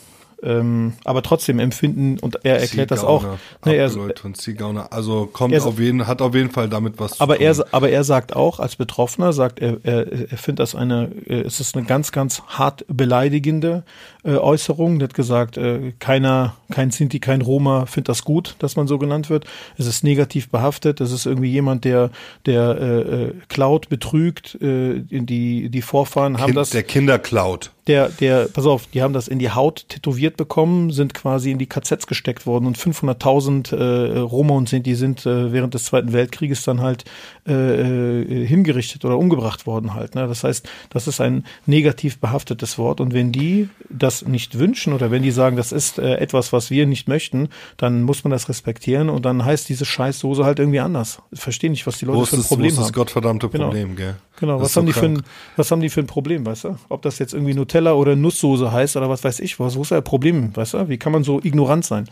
[0.43, 3.25] ähm, aber trotzdem empfinden und er erklärt das auch.
[3.65, 4.93] Ne, er, und Ziegauner.
[4.93, 7.47] Also kommt er, auf jeden, hat auf jeden Fall damit was aber zu tun.
[7.47, 11.61] Er, aber er sagt auch, als Betroffener, sagt er, er, er findet das eine, es
[11.61, 13.85] ist eine ganz, ganz hart beleidigende
[14.23, 15.01] äh, Äußerung.
[15.01, 18.99] Er hat gesagt, äh, keiner, kein Sinti, kein Roma findet das gut, dass man so
[18.99, 19.45] genannt wird.
[19.77, 21.01] Es ist negativ behaftet.
[21.01, 22.11] Es ist irgendwie jemand, der,
[22.47, 24.57] der äh, äh klaut, betrügt.
[24.61, 26.71] Äh, die, die Vorfahren kind, haben das.
[26.71, 30.91] Der Kinder klaut der, der, pass auf, die haben das in die Haut tätowiert bekommen,
[30.91, 35.25] sind quasi in die KZs gesteckt worden und 500.000 äh, Roma und sind, die sind
[35.25, 37.05] äh, während des Zweiten Weltkrieges dann halt
[37.47, 40.15] äh, äh, hingerichtet oder umgebracht worden halt.
[40.15, 40.29] Ne?
[40.29, 45.11] Das heißt, das ist ein negativ behaftetes Wort und wenn die das nicht wünschen oder
[45.11, 47.49] wenn die sagen, das ist äh, etwas, was wir nicht möchten,
[47.79, 51.23] dann muss man das respektieren und dann heißt diese Scheißsoße halt irgendwie anders.
[51.31, 52.83] Ich verstehe nicht, was die Leute wo für ein Problem haben.
[52.83, 53.67] Das gottverdammte genau.
[53.67, 54.11] Problem, genau.
[54.11, 54.17] gell?
[54.41, 55.23] Genau, was haben, so die für ein,
[55.57, 56.77] was haben die für ein Problem, weißt du?
[56.89, 59.91] Ob das jetzt irgendwie Nutella oder Nusssoße heißt oder was weiß ich was, wo ist
[59.91, 60.89] das Problem, weißt du?
[60.89, 62.09] Wie kann man so ignorant sein?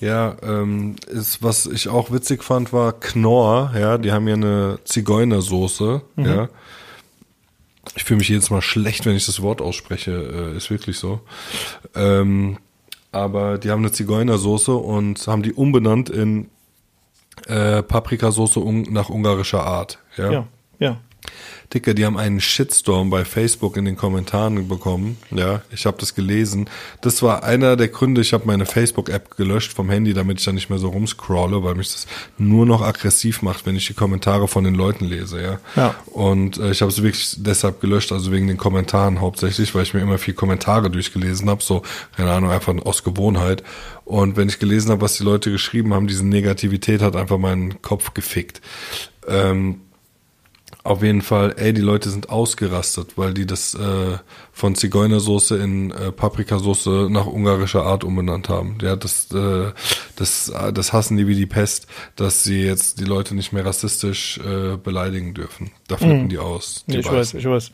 [0.00, 4.78] Ja, ähm, ist, was ich auch witzig fand, war Knorr, ja, die haben ja eine
[4.84, 6.24] Zigeunersoße, mhm.
[6.24, 6.48] ja.
[7.96, 10.12] Ich fühle mich jedes Mal schlecht, wenn ich das Wort ausspreche,
[10.52, 11.20] äh, ist wirklich so.
[11.94, 12.58] Ähm,
[13.12, 16.48] aber die haben eine Zigeunersoße und haben die umbenannt in
[17.46, 20.30] äh, Paprikasauce un nach ungarischer Art, ja.
[20.30, 20.46] Ja,
[20.78, 21.00] ja.
[21.74, 25.18] Dicker, die haben einen Shitstorm bei Facebook in den Kommentaren bekommen.
[25.30, 26.70] Ja, ich habe das gelesen.
[27.02, 30.52] Das war einer der Gründe, ich habe meine Facebook-App gelöscht vom Handy, damit ich da
[30.52, 32.06] nicht mehr so rumscrolle, weil mich das
[32.38, 35.42] nur noch aggressiv macht, wenn ich die Kommentare von den Leuten lese.
[35.42, 35.60] Ja.
[35.76, 35.94] Ja.
[36.06, 39.92] Und äh, ich habe es wirklich deshalb gelöscht, also wegen den Kommentaren hauptsächlich, weil ich
[39.92, 41.82] mir immer viel Kommentare durchgelesen habe, so,
[42.16, 43.62] keine Ahnung, einfach aus Gewohnheit.
[44.06, 47.82] Und wenn ich gelesen habe, was die Leute geschrieben haben, diese Negativität hat einfach meinen
[47.82, 48.62] Kopf gefickt.
[49.26, 49.82] Ähm,
[50.84, 54.18] auf jeden Fall, ey, die Leute sind ausgerastet, weil die das äh,
[54.52, 58.78] von Zigeunersoße in äh, Paprikasoße nach ungarischer Art umbenannt haben.
[58.80, 59.72] Ja, das, äh,
[60.16, 63.66] das, äh, das hassen die wie die Pest, dass sie jetzt die Leute nicht mehr
[63.66, 65.72] rassistisch äh, beleidigen dürfen.
[65.88, 66.84] Da flippen die aus.
[66.86, 67.00] Die Mhm.
[67.00, 67.70] ich weiß, ich weiß.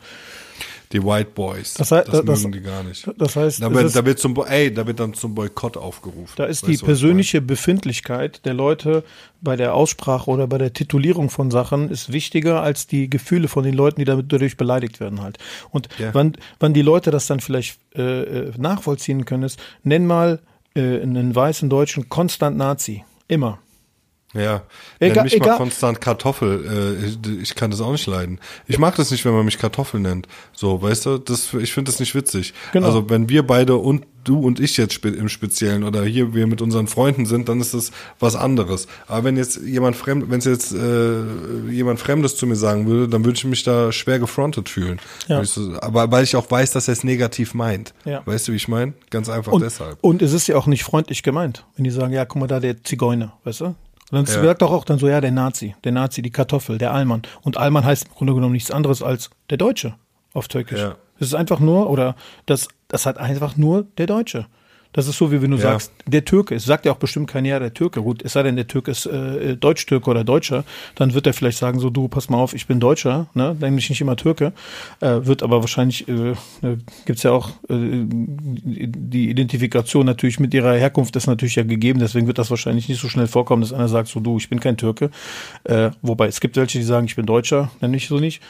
[0.91, 1.73] Die White Boys.
[1.75, 3.09] Das heißt- das- mögen die gar nicht.
[3.17, 6.33] Das heißt, Da wird, da wird zum, ey, da wird dann zum Boykott aufgerufen.
[6.35, 9.03] Da ist Weißt die persönliche Befindlichkeit der Leute
[9.41, 13.63] bei der Aussprache oder bei der Titulierung von Sachen ist wichtiger als die Gefühle von
[13.63, 15.37] den Leuten, die damit dadurch beleidigt werden halt.
[15.71, 16.13] Und Ja.
[16.13, 18.01] wann, wann die Leute das dann vielleicht äh,
[18.47, 20.39] äh, nachvollziehen können, ist, nenn mal
[20.75, 23.03] äh, einen weißen Deutschen konstant Nazi.
[23.27, 23.59] Immer.
[24.35, 24.63] Ja,
[24.99, 27.17] Egal- nenn mich mal egal- konstant Kartoffel.
[27.25, 28.39] Äh, ich, kann das auch nicht leiden.
[28.67, 30.27] Ich mag das nicht, wenn man mich Kartoffel nennt.
[30.53, 32.53] So, weißt du, das, ich finde das nicht witzig.
[32.73, 32.85] Genau.
[32.87, 36.47] Also wenn wir beide und du und ich jetzt spe im Speziellen oder hier wir
[36.47, 38.87] mit unseren Freunden sind, dann ist das was anderes.
[39.07, 41.21] Aber wenn jetzt jemand fremd, wenn es jetzt äh,
[41.69, 44.99] jemand Fremdes zu mir sagen würde, dann würde ich mich da schwer gefrontet fühlen.
[45.27, 45.43] Ja.
[45.81, 47.93] Aber weil ich auch weiß, dass er es negativ meint.
[48.03, 48.23] Ja.
[48.25, 48.93] Weißt du, wie ich meine?
[49.11, 49.97] Ganz einfach Und, deshalb.
[50.01, 52.59] und es ist ja auch nicht freundlich gemeint, wenn die sagen, ja, guck mal da,
[52.59, 53.75] der Zigeuner, weißt du?
[54.11, 54.43] Und dann Ja.
[54.43, 57.23] sagt doch auch dann so, ja, der Nazi, der Nazi, die Kartoffel, der Allmann.
[57.41, 59.95] Und Allmann heißt im Grunde genommen nichts anderes als der Deutsche
[60.33, 60.79] auf Türkisch.
[60.79, 60.95] Ja.
[61.19, 62.15] Das ist einfach nur, oder
[62.45, 64.45] das, das hat einfach nur der Deutsche.
[64.95, 65.63] Das ist so, wie wenn du Ja.
[65.63, 66.55] sagst, der Türke.
[66.55, 68.01] Es sagt ja auch bestimmt keiner, ja, der Türke.
[68.01, 70.63] Gut, es sei denn, der Türke ist äh, Deutsch-Türke oder Deutscher.
[70.95, 73.57] Dann wird er vielleicht sagen, so, du, pass mal auf, ich bin Deutscher, ne?
[73.59, 74.53] Nämlich nicht immer Türke.
[75.01, 80.75] Äh, wird aber wahrscheinlich, äh, äh, gibt's ja auch äh, die Identifikation natürlich mit ihrer
[80.75, 81.99] Herkunft ist natürlich ja gegeben.
[81.99, 84.61] Deswegen wird das wahrscheinlich nicht so schnell vorkommen, dass einer sagt, so, du, ich bin
[84.61, 85.11] kein Türke.
[85.65, 88.41] Äh, wobei, es gibt welche, die sagen, ich bin Deutscher, nenne ich so nicht.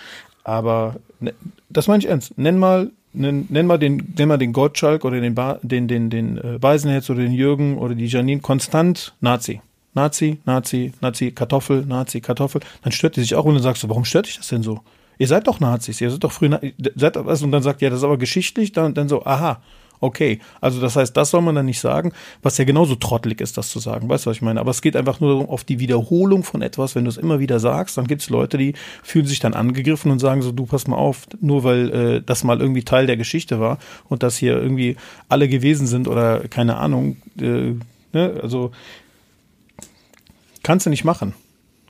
[0.44, 1.34] Aber ne,
[1.70, 2.38] das meine ich ernst.
[2.38, 6.10] Nenn mal, nenn, nenn mal den, nenn mal den Gottschalk oder den, ba, den, den,
[6.10, 9.62] den äh, Beisenherz oder den Jürgen oder die Janine konstant Nazi.
[9.94, 12.62] Nazi, Nazi, Nazi, Kartoffel, Nazi, Kartoffel.
[12.84, 14.82] Dann stört die sich auch und dann sagst du, warum stört dich das denn so?
[15.18, 16.60] Ihr seid doch Nazis, ihr seid doch früher, Na-
[16.96, 19.62] seid doch was und dann sagt, ja, das ist aber geschichtlich, dann, dann so, aha,
[20.00, 20.40] okay.
[20.62, 23.70] Also das heißt, das soll man dann nicht sagen, was ja genauso trottelig ist, das
[23.70, 24.10] zu sagen.
[24.10, 24.60] Weißt du, was ich meine?
[24.60, 27.60] Aber es geht einfach nur auf die Wiederholung von etwas, wenn du es immer wieder
[27.60, 30.88] sagst, dann gibt es Leute, die fühlen sich dann angegriffen und sagen so, du pass
[30.88, 33.78] mal auf, nur weil äh, das mal irgendwie Teil der Geschichte war
[34.10, 34.98] und das hier irgendwie
[35.30, 37.74] alle gewesen sind oder keine Ahnung, äh,
[38.14, 38.72] ne, also
[40.64, 41.34] kannst du nicht machen.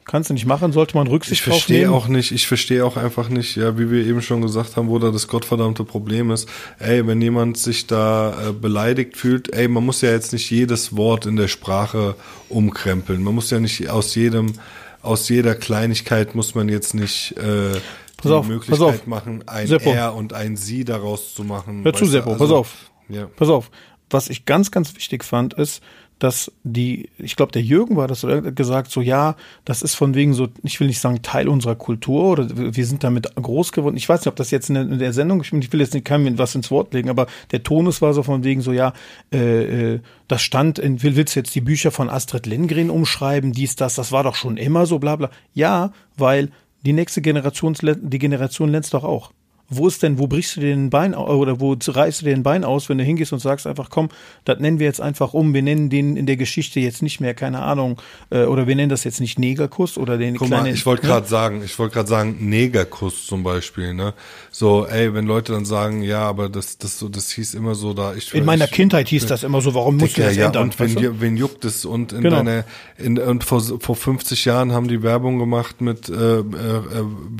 [0.07, 1.93] Kannst du nicht machen, sollte man Rücksicht Ich drauf verstehe nehmen.
[1.93, 4.99] auch nicht, ich verstehe auch einfach nicht, ja, wie wir eben schon gesagt haben, wo
[4.99, 6.47] da das gottverdammte Problem ist.
[6.77, 10.95] Ey, wenn jemand sich da äh, beleidigt fühlt, ey, man muss ja jetzt nicht jedes
[10.95, 12.13] Wort in der Sprache
[12.49, 13.23] umkrempeln.
[13.23, 14.53] Man muss ja nicht aus jedem,
[15.01, 17.79] aus jeder Kleinigkeit muss man jetzt nicht äh, die
[18.21, 19.07] Pass auf, Möglichkeit pass auf.
[19.07, 19.89] machen, ein Seppo.
[19.91, 21.83] Er und ein Sie daraus zu machen.
[21.83, 22.75] Hör zu, Seppo, also- pass auf.
[23.09, 23.25] Ja.
[23.35, 23.71] Pass auf.
[24.11, 25.81] Was ich ganz, ganz wichtig fand, ist,
[26.19, 29.95] dass die, ich glaube, der Jürgen war das, oder hat gesagt, so ja, das ist
[29.95, 33.71] von wegen so, ich will nicht sagen Teil unserer Kultur oder wir sind damit groß
[33.73, 33.97] geworden.
[33.97, 36.05] Ich weiß nicht, ob das jetzt in der, in der Sendung, ich will jetzt nicht
[36.05, 38.93] keinem was ins Wort legen, aber der Tonus war so von wegen so, ja,
[39.33, 43.51] äh, äh, das stand in, will- willst du jetzt die Bücher von Astrid Lindgren umschreiben,
[43.51, 45.29] dies, das, das war doch schon immer so, bla bla.
[45.53, 46.49] Ja, weil
[46.85, 49.31] die nächste Generation, die Generation lernt doch auch.
[49.69, 52.43] Wo ist denn, wo brichst du dir den Bein oder wo reißt du dir den
[52.43, 54.09] Bein aus, wenn du hingehst und sagst einfach, komm,
[54.43, 57.33] das nennen wir jetzt einfach um, wir nennen den in der Geschichte jetzt nicht mehr,
[57.33, 57.99] keine Ahnung,
[58.29, 60.63] äh, oder wir nennen das jetzt nicht Negerkuss oder den Guck kleinen.
[60.65, 61.13] mal, ich wollte ne?
[61.13, 64.13] gerade sagen, ich wollte gerade sagen, Negerkuss zum Beispiel, ne?
[64.51, 67.93] So, ey, wenn Leute dann sagen, ja, aber das, das so, das hieß immer so
[67.93, 68.13] da.
[68.13, 70.63] Ich, In meiner ich, Kindheit hieß das immer so, warum musst du das ja, ändern?
[70.63, 71.21] und wen, weißt du?
[71.21, 71.85] wen juckt es?
[71.85, 72.37] Und in Genau.
[72.37, 72.65] deine,
[72.97, 76.43] in, und vor, vor 50 Jahren haben die Werbung gemacht mit, äh, äh, äh,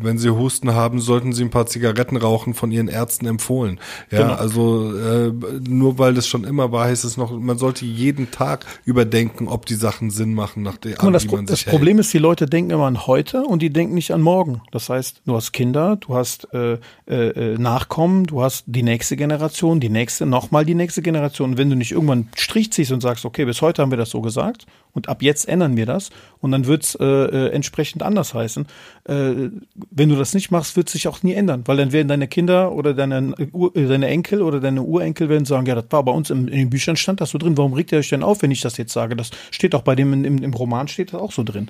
[0.01, 3.79] wenn sie Husten haben, sollten sie ein paar Zigaretten rauchen, von ihren Ärzten empfohlen.
[4.11, 4.33] Ja, Genau.
[4.35, 5.31] also äh,
[5.67, 9.65] nur weil das schon immer war, heißt es noch, man sollte jeden Tag überdenken, ob
[9.65, 11.75] die Sachen Sinn machen, nach der Guck mal, das, man das sich hält.
[11.75, 14.61] Problem ist, die Leute denken immer an heute und die denken nicht an morgen.
[14.71, 17.13] Das heißt, du hast Kinder, du hast äh, äh,
[17.53, 21.51] äh, Nachkommen, du hast die nächste Generation, die nächste, nochmal die nächste Generation.
[21.51, 23.97] Und wenn du nicht irgendwann einen Strich ziehst und sagst, okay, bis heute haben wir
[23.97, 28.01] das so gesagt und ab jetzt ändern wir das und dann wird's äh, äh, entsprechend
[28.01, 28.65] anders heißen.
[29.07, 29.49] Äh,
[29.91, 32.71] wenn du das nicht machst, wird sich auch nie ändern, weil dann werden deine Kinder
[32.71, 36.31] oder deine, äh, deine Enkel oder deine Urenkel werden sagen, ja, das war bei uns
[36.31, 38.51] im, in den Büchern stand das so drin, warum regt ihr euch denn auf, wenn
[38.51, 39.15] ich das jetzt sage?
[39.15, 41.69] Das steht auch bei dem, im, im Roman steht das auch so drin.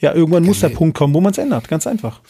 [0.00, 1.68] Ja, irgendwann muss der Punkt kommen, wo man es ändert.
[1.68, 2.20] Ganz einfach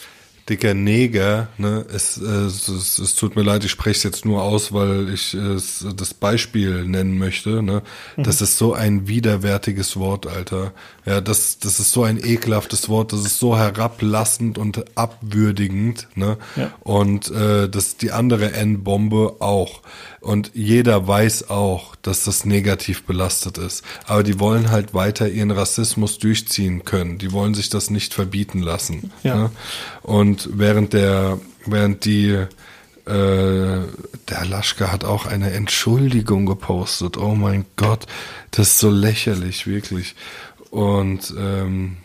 [0.49, 4.43] dicker Neger, ne, es, es, es, es tut mir leid, ich spreche es jetzt nur
[4.43, 7.83] aus, weil ich es, das Beispiel nennen möchte, ne,
[8.17, 8.23] mhm.
[8.25, 10.73] das ist so ein widerwärtiges Wort, Alter.
[11.07, 16.39] Ja, das, das ist so ein ekelhaftes Wort, das ist so herablassend und abwürdigend, ne,
[16.57, 16.73] ja.
[16.81, 19.83] und äh, das die andere N-Bombe auch.
[20.25, 23.85] Und jeder weiß auch, dass das negativ belastet ist.
[24.07, 27.19] Aber die wollen halt weiter ihren Rassismus durchziehen können.
[27.19, 29.13] Die wollen sich das nicht verbieten lassen.
[29.23, 29.35] Ja.
[29.35, 29.51] Ne?
[30.03, 32.47] Und während der, während die, äh,
[33.07, 37.19] der Laschka hat auch eine Entschuldigung gepostet.
[37.19, 38.07] Oh mein Gott,
[38.51, 40.15] das ist so lächerlich, wirklich.
[40.75, 41.99] Und ähm,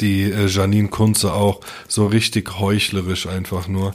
[0.00, 3.92] die äh, Janine Kunze auch so richtig heuchlerisch einfach nur.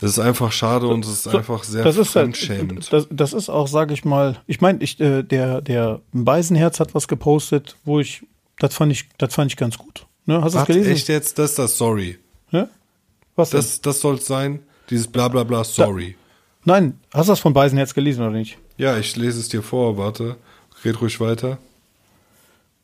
[0.00, 2.90] Das ist einfach schade und es ist so, einfach sehr das ist fremdschämend.
[2.90, 6.94] Das, das ist auch, sage ich mal, ich meine, ich, äh, der, der Beisenherz hat
[6.94, 8.24] was gepostet, wo ich,
[8.58, 10.06] das fand ich, das fand ich ganz gut.
[10.24, 10.40] Ne?
[10.40, 10.92] Hast du es gelesen?
[10.92, 11.38] Echt jetzt?
[11.38, 12.16] Das ist das Sorry.
[12.50, 12.70] Ja?
[13.36, 13.58] Was denn?
[13.58, 14.60] Das, das soll es sein?
[14.88, 16.16] Dieses Blablabla Bla, Bla, Sorry.
[16.64, 18.56] Da, nein, hast du das von Beisenherz gelesen oder nicht?
[18.78, 20.36] Ja, ich lese es dir vor, warte.
[20.82, 21.58] Red ruhig weiter.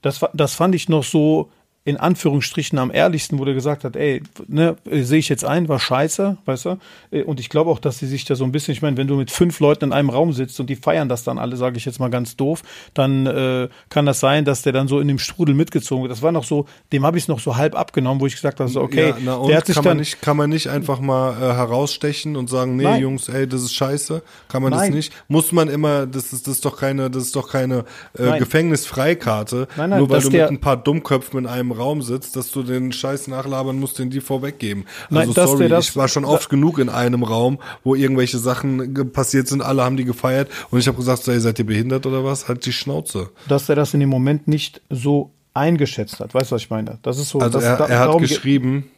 [0.04, 1.50] Das, das fand ich noch so,
[1.86, 5.78] in Anführungsstrichen am ehrlichsten, wo der gesagt hat, ey, ne, sehe ich jetzt ein, war
[5.78, 6.78] scheiße, weißt du?
[7.10, 9.06] Äh, und ich glaube auch, dass sie sich da so ein bisschen, ich meine, wenn
[9.06, 11.76] du mit fünf Leuten in einem Raum sitzt und die feiern das dann alle, sage
[11.76, 12.62] ich jetzt mal ganz doof,
[12.94, 16.10] dann äh, kann das sein, dass der dann so in dem Strudel mitgezogen wird.
[16.10, 18.60] Das war noch so, dem habe ich es noch so halb abgenommen, wo ich gesagt
[18.60, 20.68] habe, so, okay, ja, na, der hat sich kann dann, man nicht, kann man nicht
[20.68, 23.02] einfach mal äh, herausstechen und sagen, nee, Nein.
[23.02, 24.86] Jungs, ey, das ist scheiße, kann man Nein.
[24.86, 25.12] das nicht?
[25.28, 27.84] Muss man immer, das ist, das ist doch keine, das ist doch keine
[28.16, 32.36] äh, Gefängnisfreikarte, nein, nein, nur weil du mit ein paar Dummköpfen in einem Raum sitzt,
[32.36, 34.86] dass du den Scheiß nachlabern musst, den die vorweggeben.
[35.10, 39.12] Also Nein, sorry, das, ich war schon oft genug in einem Raum, wo irgendwelche Sachen
[39.12, 42.24] passiert sind, alle haben die gefeiert und ich habe gesagt, ey, seid ihr behindert oder
[42.24, 42.48] was?
[42.48, 43.30] Halt die Schnauze.
[43.48, 46.34] Dass der das in dem Moment nicht so eingeschätzt hat.
[46.34, 46.98] Weißt du, was ich meine?
[47.02, 47.38] Das ist so.
[47.38, 48.90] Also das, er, er hat geschrieben,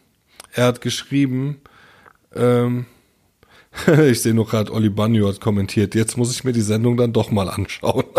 [0.52, 1.60] er hat geschrieben,
[2.34, 2.86] ähm,
[3.86, 5.94] ich sehe nur gerade, Olli Banjo hat kommentiert.
[5.94, 8.04] Jetzt muss ich mir die Sendung dann doch mal anschauen.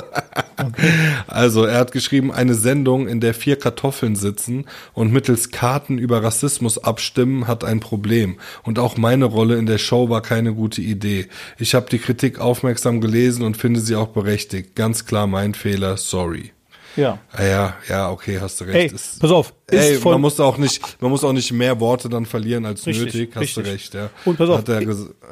[0.57, 0.91] okay.
[1.27, 6.23] Also, er hat geschrieben, eine Sendung, in der vier Kartoffeln sitzen und mittels Karten über
[6.23, 8.37] Rassismus abstimmen, hat ein Problem.
[8.63, 11.27] Und auch meine Rolle in der Show war keine gute Idee.
[11.57, 14.75] Ich habe die Kritik aufmerksam gelesen und finde sie auch berechtigt.
[14.75, 16.51] Ganz klar mein Fehler, sorry.
[16.97, 17.19] Ja.
[17.31, 18.91] Ah, ja, ja, okay, hast du recht.
[18.91, 19.53] Ey, ist, pass auf.
[19.69, 23.05] Ey, man muss auch nicht, man muss auch nicht mehr Worte dann verlieren als richtig,
[23.05, 23.63] nötig, hast richtig.
[23.63, 24.09] du recht, ja.
[24.25, 24.63] Und pass auf,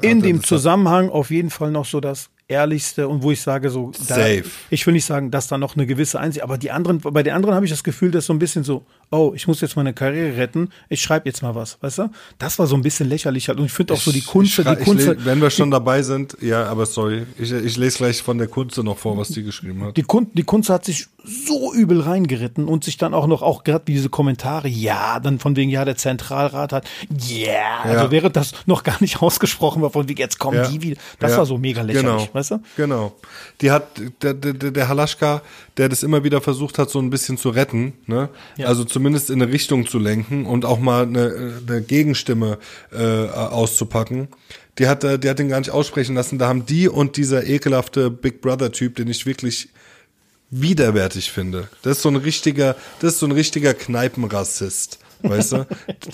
[0.02, 3.92] in dem Zusammenhang auf jeden Fall noch so das ehrlichste und wo ich sage so,
[4.08, 4.44] da, Safe.
[4.70, 7.34] ich will nicht sagen, dass da noch eine gewisse Einsicht, aber die anderen, bei den
[7.34, 9.94] anderen habe ich das Gefühl, dass so ein bisschen so, oh, ich muss jetzt meine
[9.94, 12.12] Karriere retten, ich schreibe jetzt mal was, weißt du?
[12.38, 14.76] Das war so ein bisschen lächerlich halt und ich finde auch so die Kunst, die
[14.76, 15.26] Kunst.
[15.26, 18.78] Wenn wir schon dabei sind, ja, aber sorry, ich, ich lese gleich von der Kunst
[18.78, 19.98] noch vor, was die geschrieben hat.
[19.98, 23.64] Die Kunst, die Kunst hat sich so übel reingeritten und sich dann auch noch, auch
[23.64, 28.12] gerade diese Kommentare, ja, dann von wegen, ja, der Zentralrat hat, yeah, also ja, also
[28.12, 30.68] wäre das noch gar nicht ausgesprochen war, von wegen, jetzt kommen ja.
[30.68, 31.38] die wieder, das ja.
[31.40, 32.06] war so mega lächerlich.
[32.06, 32.60] Genau weißt du?
[32.76, 33.16] Genau.
[33.62, 35.42] Die hat, der, der, der Halaschka,
[35.78, 38.30] der das immer wieder versucht hat, so ein bisschen zu retten, ne?
[38.58, 38.68] Ja.
[38.68, 42.60] Also zumindest in eine Richtung zu lenken und auch mal eine, eine Gegenstimme
[42.92, 44.28] äh, auszupacken.
[44.78, 46.38] Die hat, die hat ihn gar nicht aussprechen lassen.
[46.38, 49.70] Da haben die und dieser ekelhafte Big Brother-Typ, den ich wirklich
[50.52, 51.70] widerwärtig finde.
[51.82, 55.00] Das ist so ein richtiger, das ist so ein richtiger Kneipenrassist.
[55.22, 55.68] Weißt du?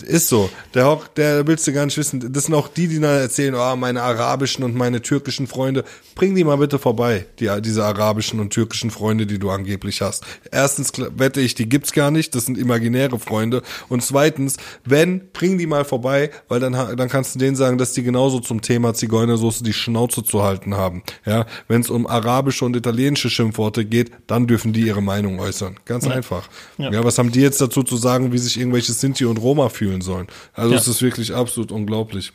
[0.05, 0.49] Ist so.
[0.73, 2.31] Der, der willst du gar nicht wissen.
[2.31, 5.83] Das sind auch die, die dann erzählen, oh, meine arabischen und meine türkischen Freunde.
[6.15, 10.23] Bring die mal bitte vorbei, die, diese arabischen und türkischen Freunde, die du angeblich hast.
[10.51, 12.35] Erstens wette ich, die gibt's gar nicht.
[12.35, 13.61] Das sind imaginäre Freunde.
[13.89, 17.93] Und zweitens, wenn, bring die mal vorbei, weil dann, dann kannst du denen sagen, dass
[17.93, 21.03] die genauso zum Thema Zigeunersoße die Schnauze zu halten haben.
[21.25, 25.77] Ja, wenn es um arabische und italienische Schimpfworte geht, dann dürfen die ihre Meinung äußern.
[25.85, 26.11] Ganz ja.
[26.11, 26.47] einfach.
[26.77, 26.91] Ja.
[26.91, 30.01] ja, was haben die jetzt dazu zu sagen, wie sich irgendwelche Sinti und Roma fühlen
[30.01, 30.27] sollen.
[30.53, 30.79] Also ja.
[30.79, 32.33] es ist wirklich absolut unglaublich.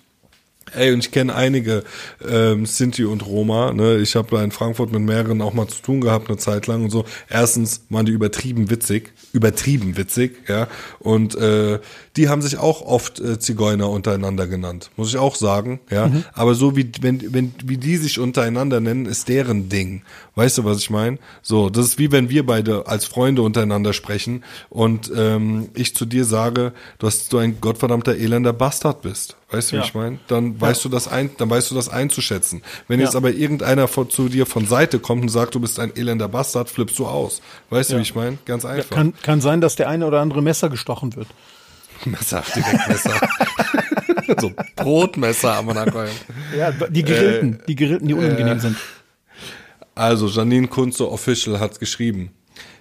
[0.73, 1.85] Ey, und ich kenne einige
[2.29, 3.73] ähm, Sinti und Roma.
[3.73, 3.99] Ne?
[3.99, 6.83] Ich habe da in Frankfurt mit mehreren auch mal zu tun gehabt, eine Zeit lang
[6.83, 7.05] und so.
[7.31, 10.67] Erstens waren die übertrieben witzig, übertrieben witzig, ja.
[10.99, 11.79] Und äh,
[12.17, 16.09] die haben sich auch oft äh, Zigeuner untereinander genannt, muss ich auch sagen, ja.
[16.09, 16.25] Mhm.
[16.33, 20.03] Aber so wie wenn wenn wie die sich untereinander nennen, ist deren Ding.
[20.35, 21.19] Weißt du, was ich meine?
[21.43, 26.07] So, das ist wie wenn wir beide als Freunde untereinander sprechen und ähm, ich zu
[26.07, 29.37] dir sage, dass du ein gottverdammter elender Bastard bist.
[29.51, 29.83] Weißt du, ja.
[29.83, 30.19] wie ich meine?
[30.27, 30.91] Dann weißt ja.
[30.91, 32.63] du das ein, dann weißt du das einzuschätzen.
[32.89, 33.07] Wenn ja.
[33.07, 36.29] jetzt aber irgendeiner von, zu dir von Seite kommt und sagt, du bist ein elender
[36.29, 37.41] Bastard, flippst du aus.
[37.71, 38.39] Weißt du, wie ich meine?
[38.45, 38.97] Ganz einfach.
[38.97, 41.29] kann, kann sein, dass der eine oder andere Messer gestochen wird.
[42.05, 43.21] Messer, direkt Messer.
[44.41, 46.09] so Brotmesser am Nacken.
[46.57, 48.77] Ja, die Gerillten, äh, die Gerillten, die unangenehm äh, sind.
[49.95, 52.31] Also Janine Kunze Official hat geschrieben.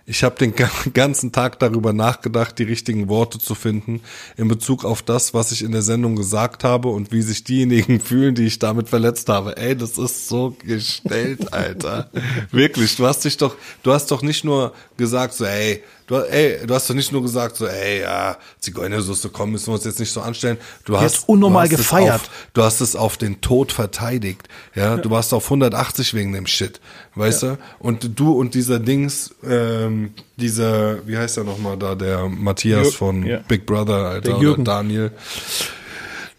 [0.08, 0.54] Ich habe den
[0.94, 4.02] ganzen Tag darüber nachgedacht, die richtigen Worte zu finden
[4.38, 8.00] in Bezug auf das, was ich in der Sendung gesagt habe und wie sich diejenigen
[8.02, 9.58] fühlen, die ich damit verletzt habe.
[9.58, 12.12] Ey, das ist so gestellt, Alter.
[12.52, 16.66] Wirklich, du hast dich doch, du hast doch nicht nur gesagt, so, ey, du, ey,
[16.66, 20.00] du hast doch nicht nur gesagt, so, ey, ja, Zigeunersoße, komm, müssen wir uns jetzt
[20.00, 20.58] nicht so anstellen.
[20.86, 22.16] Du hast unnormal du hast gefeiert.
[22.16, 24.48] Auf, du hast es auf den Tod verteidigt.
[24.76, 26.80] Ja, du warst auf 180 wegen dem Shit,
[27.16, 27.50] weißt ja.
[27.56, 27.58] du?
[27.80, 32.92] Und du und dieser Dings, ähm, dieser, wie heißt er nochmal da, der Matthias Jür
[32.94, 33.40] von ja.
[33.48, 35.12] Big Brother, Alter, oder Daniel.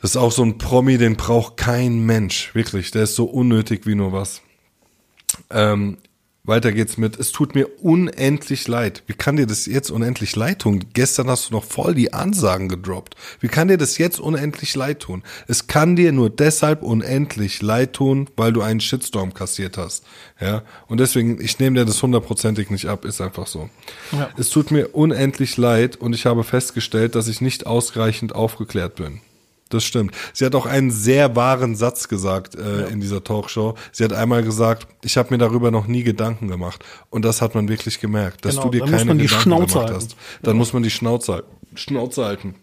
[0.02, 2.90] Das ist auch so ein Promi, den braucht kein Mensch, wirklich.
[2.90, 4.42] Der ist so unnötig wie nur was.
[5.50, 5.98] Ähm,
[6.47, 9.03] weiter geht's mit, es tut mir unendlich leid.
[9.07, 10.84] Wie kann dir das jetzt unendlich leid tun?
[10.92, 13.16] Gestern hast du noch voll die Ansagen gedroppt.
[13.40, 15.22] Wie kann dir das jetzt unendlich leid tun?
[15.49, 20.05] Es kann dir nur deshalb unendlich leid tun, weil du einen Shitstorm kassiert hast.
[20.40, 23.68] Ja, und deswegen, ich nehme dir das hundertprozentig nicht ab, ist einfach so.
[24.12, 24.30] Ja.
[24.36, 29.20] Es tut mir unendlich leid und ich habe festgestellt, dass ich nicht ausreichend aufgeklärt bin.
[29.68, 30.14] Das stimmt.
[30.32, 32.86] Sie hat auch einen sehr wahren Satz gesagt äh, ja.
[32.86, 33.74] in dieser Talkshow.
[33.90, 36.84] Sie hat einmal gesagt, ich habe mir darüber noch nie Gedanken gemacht.
[37.10, 39.94] Und das hat man wirklich gemerkt, dass genau, du dir keine Gedanken Schnauze gemacht halten.
[39.94, 40.16] hast.
[40.42, 40.58] Dann ja.
[40.58, 41.44] muss man die Schnauze,
[41.74, 42.54] Schnauze halten.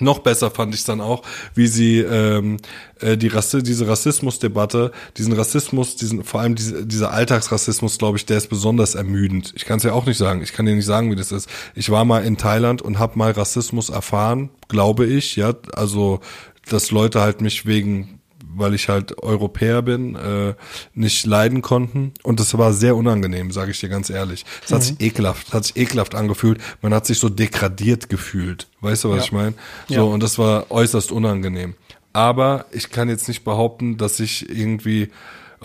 [0.00, 1.22] Noch besser fand ich es dann auch,
[1.54, 2.58] wie sie ähm,
[3.00, 8.26] äh, die Rassi diese Rassismusdebatte, diesen Rassismus, diesen vor allem diese, dieser Alltagsrassismus, glaube ich,
[8.26, 9.52] der ist besonders ermüdend.
[9.56, 10.42] Ich kann es ja auch nicht sagen.
[10.42, 11.48] Ich kann dir nicht sagen, wie das ist.
[11.74, 15.36] Ich war mal in Thailand und habe mal Rassismus erfahren, glaube ich.
[15.36, 16.20] Ja, also
[16.68, 18.17] dass Leute halt mich wegen
[18.58, 20.54] weil ich halt Europäer bin, äh,
[20.94, 22.12] nicht leiden konnten.
[22.22, 24.44] Und das war sehr unangenehm, sage ich dir ganz ehrlich.
[24.64, 24.84] Es hat mhm.
[24.84, 26.60] sich ekelhaft, hat sich ekelhaft angefühlt.
[26.82, 28.68] Man hat sich so degradiert gefühlt.
[28.80, 29.24] Weißt du, was ja.
[29.24, 29.54] ich meine?
[29.88, 30.02] So, ja.
[30.02, 31.74] und das war äußerst unangenehm.
[32.12, 35.10] Aber ich kann jetzt nicht behaupten, dass ich irgendwie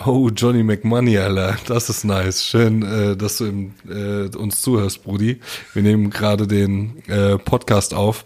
[0.04, 2.44] Oh, Johnny McMoney, Alter, das ist nice.
[2.44, 5.40] Schön, äh, dass du im, äh, uns zuhörst, Brudi.
[5.72, 8.24] Wir nehmen gerade den äh, Podcast auf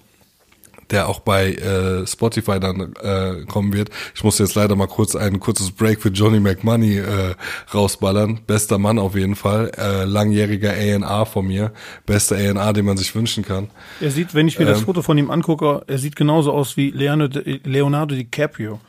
[0.90, 3.90] der auch bei äh, Spotify dann äh, kommen wird.
[4.14, 7.34] Ich muss jetzt leider mal kurz ein kurzes Break für Johnny McMoney äh,
[7.72, 8.40] rausballern.
[8.46, 9.70] Bester Mann auf jeden Fall.
[9.76, 11.72] Äh, langjähriger A&R von mir.
[12.06, 13.70] Bester A&R, den man sich wünschen kann.
[14.00, 16.76] Er sieht, wenn ich mir ähm, das Foto von ihm angucke, er sieht genauso aus
[16.76, 18.80] wie Leonardo, Leonardo DiCaprio.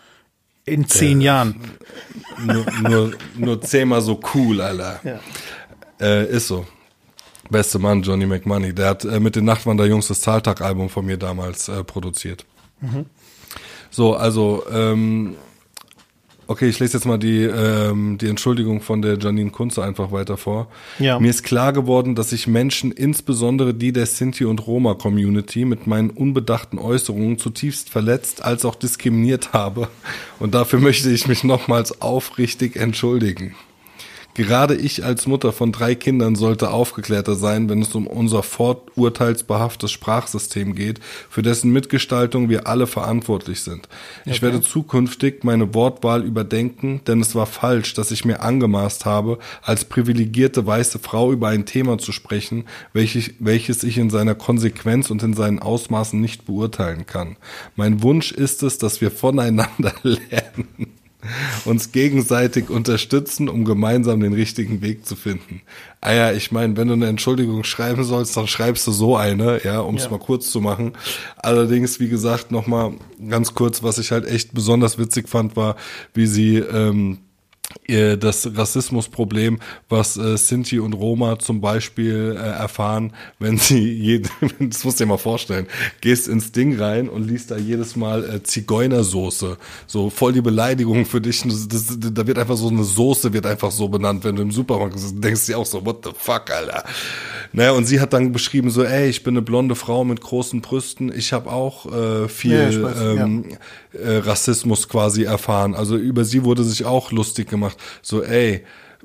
[0.66, 1.56] In zehn äh, Jahren.
[2.46, 5.00] Nur, nur, nur zehnmal so cool, Alter.
[5.04, 5.20] Ja.
[6.00, 6.66] Äh, ist so.
[7.50, 8.74] Beste Mann, Johnny McMoney.
[8.74, 12.46] Der hat äh, mit den Nachtwanderjungs das Zahltag-Album von mir damals äh, produziert.
[12.82, 13.06] Mhm.
[13.90, 15.36] So, also, ähm,
[16.46, 20.38] okay, ich lese jetzt mal die, ähm, die Entschuldigung von der Janine Kunze einfach weiter
[20.38, 20.68] vor.
[21.00, 21.20] Ja.
[21.20, 26.12] Mir ist klar geworden, dass ich Menschen, insbesondere die der Sinti- und Roma-Community, mit meinen
[26.12, 29.90] unbedachten Äußerungen zutiefst verletzt als auch diskriminiert habe.
[30.40, 33.56] Und dafür möchte ich mich nochmals aufrichtig entschuldigen.
[34.40, 39.92] Gerade ich als Mutter von drei Kindern sollte aufgeklärter sein, wenn es um unser vorurteilsbehaftes
[39.92, 43.90] Sprachsystem geht, für dessen Mitgestaltung wir alle verantwortlich sind.
[44.24, 44.44] Ich okay.
[44.44, 49.84] werde zukünftig meine Wortwahl überdenken, denn es war falsch, dass ich mir angemaßt habe, als
[49.84, 52.64] privilegierte weiße Frau über ein Thema zu sprechen,
[52.94, 57.36] welches, welches ich in seiner Konsequenz und in seinen Ausmaßen nicht beurteilen kann.
[57.76, 60.99] Mein Wunsch ist es, dass wir voneinander lernen
[61.66, 65.62] uns gegenseitig unterstützen, um gemeinsam den richtigen Weg zu finden.
[66.02, 69.62] Ah ja, ich meine, wenn du eine Entschuldigung schreiben sollst, dann schreibst du so eine,
[69.64, 70.12] ja, um es ja.
[70.12, 70.94] mal kurz zu machen.
[71.38, 72.94] Allerdings, wie gesagt, nochmal
[73.30, 75.76] ganz kurz, was ich halt echt besonders witzig fand, war,
[76.14, 77.20] wie sie ähm,
[78.18, 79.60] das Rassismusproblem,
[79.90, 85.04] was äh, Sinti und Roma zum Beispiel äh, erfahren, wenn sie jede, das musst du
[85.04, 85.68] dir mal vorstellen,
[86.02, 89.58] gehst ins Ding rein und liest da jedes Mal äh, Zigeunersoße,
[89.88, 91.42] so voll die Beleidigung für dich.
[91.44, 94.52] Das, das, da wird einfach so eine Soße wird einfach so benannt, wenn du im
[94.52, 96.84] Supermarkt bist, denkst du dir auch so, what the fuck, Alter.
[97.52, 100.62] Naja, und sie hat dann beschrieben so, ey, ich bin eine blonde Frau mit großen
[100.62, 103.46] Brüsten, ich habe auch äh, viel ja, weiß, ähm,
[103.94, 104.00] ja.
[104.00, 105.74] äh, Rassismus quasi erfahren.
[105.74, 107.78] Also über sie wurde sich auch lustig gemacht.
[108.02, 108.64] So, ey,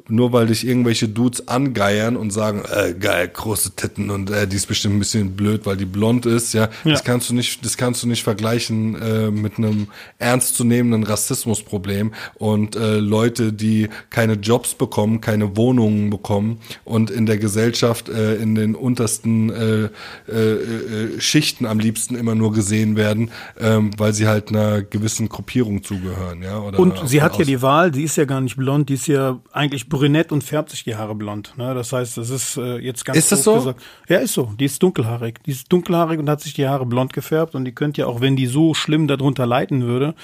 [0.09, 4.57] nur weil dich irgendwelche Dudes angeiern und sagen, äh, geil, große Titten und äh, die
[4.57, 6.90] ist bestimmt ein bisschen blöd, weil die blond ist, ja, ja.
[6.92, 9.88] das kannst du nicht, das kannst du nicht vergleichen äh, mit einem
[10.18, 17.38] ernstzunehmenden Rassismusproblem und äh, Leute, die keine Jobs bekommen, keine Wohnungen bekommen und in der
[17.38, 19.88] Gesellschaft äh, in den untersten äh,
[20.28, 25.28] äh, äh, Schichten am liebsten immer nur gesehen werden, äh, weil sie halt einer gewissen
[25.28, 26.59] Gruppierung zugehören, ja.
[26.59, 29.07] Oder und sie hat ja die Wahl, sie ist ja gar nicht blond, die ist
[29.07, 31.55] ja eigentlich brünett und färbt sich die Haare blond.
[31.57, 31.74] Ne?
[31.74, 33.55] Das heißt, das ist äh, jetzt ganz Ist das so?
[33.55, 33.82] Gesagt.
[34.09, 34.53] Ja, ist so.
[34.59, 35.43] Die ist dunkelhaarig.
[35.45, 38.20] Die ist dunkelhaarig und hat sich die Haare blond gefärbt und die könnte ja auch,
[38.20, 40.14] wenn die so schlimm darunter leiden würde,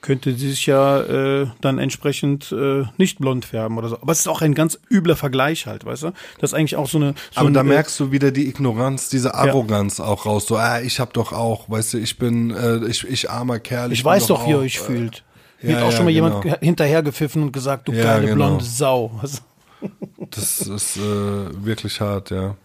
[0.00, 3.96] könnte sie sich ja äh, dann entsprechend äh, nicht blond färben oder so.
[4.00, 6.12] Aber es ist auch ein ganz übler Vergleich halt, weißt du?
[6.38, 7.14] Das ist eigentlich auch so eine.
[7.32, 10.46] So Aber ein, da äh, merkst du wieder die Ignoranz, diese Arroganz auch raus.
[10.46, 13.92] So, ah, ich hab doch auch, weißt du, ich bin, äh, ich, ich armer Kerl.
[13.92, 15.24] Ich bin weiß doch, wie ihr euch äh, fühlt.
[15.62, 16.42] Ja, hat auch ja, schon mal genau.
[16.42, 18.36] jemand hinterhergepfiffen und gesagt, du Ja, geile genau.
[18.36, 19.20] blonde Sau.
[20.30, 22.56] Das ist äh, wirklich hart, ja.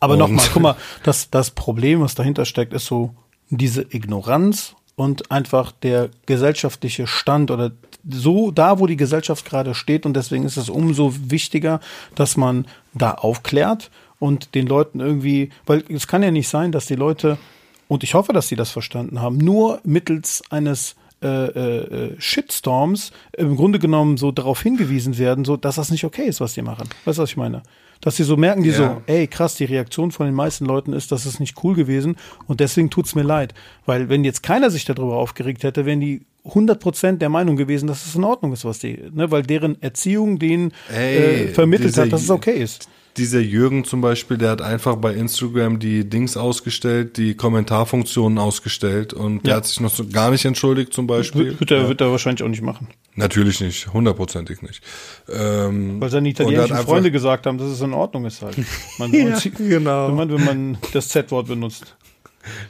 [0.00, 3.14] Aber nochmal, guck mal, das, das Problem, was dahinter steckt, ist so
[3.50, 7.72] diese Ignoranz und einfach der gesellschaftliche Stand oder
[8.08, 10.06] so da, wo die Gesellschaft gerade steht.
[10.06, 11.80] Und deswegen ist es umso wichtiger,
[12.14, 16.86] dass man da aufklärt und den Leuten irgendwie, weil es kann ja nicht sein, dass
[16.86, 17.38] die Leute,
[17.86, 23.56] und ich hoffe, dass sie das verstanden haben, nur mittels eines äh, äh, Shitstorms im
[23.56, 26.88] Grunde genommen so darauf hingewiesen werden, so dass das nicht okay ist, was die machen.
[27.04, 27.62] Weißt du, was ich meine?
[28.00, 28.76] Dass sie so merken, die Ja.
[28.76, 32.16] so, ey, krass, die Reaktion von den meisten Leuten ist, das ist nicht cool gewesen
[32.46, 33.54] und deswegen tut's mir leid.
[33.86, 38.06] Weil wenn jetzt keiner sich darüber aufgeregt hätte, wären die 100% der Meinung gewesen, dass
[38.06, 42.02] es in Ordnung ist, was die, ne, weil deren Erziehung denen Ey, äh, vermittelt dieser
[42.04, 42.88] hat, dass es okay ist.
[43.18, 49.12] Dieser Jürgen zum Beispiel, der hat einfach bei Instagram die Dings ausgestellt, die Kommentarfunktionen ausgestellt
[49.12, 49.56] und der Ja.
[49.56, 51.58] hat sich noch so gar nicht entschuldigt zum Beispiel.
[51.58, 52.88] Wird, er, wird er wahrscheinlich auch nicht machen.
[53.16, 54.82] Natürlich nicht, hundertprozentig nicht.
[55.28, 58.56] Ähm, Weil seine italienischen Freunde gesagt haben, dass es in Ordnung ist halt.
[58.98, 60.08] Man, Ja, genau.
[60.08, 61.96] Wenn man, wenn man das Z-Wort benutzt.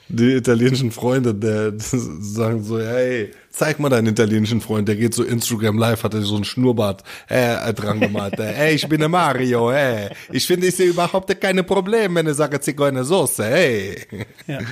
[0.09, 5.23] Die italienischen Freunde, der sagen so, hey, zeig mal deinen italienischen Freund, der geht so
[5.23, 8.35] Instagram live, hat er so einen Schnurrbart äh, dran gemalt.
[8.39, 10.09] hey, ich bin der Mario, hey.
[10.33, 13.97] Ich finde, ich sehe überhaupt keine Probleme, wenn ich sage Zigeunersoße, hey.
[14.47, 14.59] Ja.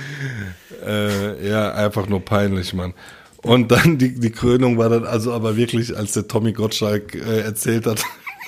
[0.85, 2.93] Äh, ja, einfach nur peinlich, Mann.
[3.41, 7.39] Und dann die, die Krönung war dann also aber wirklich, als der Tommy Gottschalk äh,
[7.39, 8.03] erzählt hat,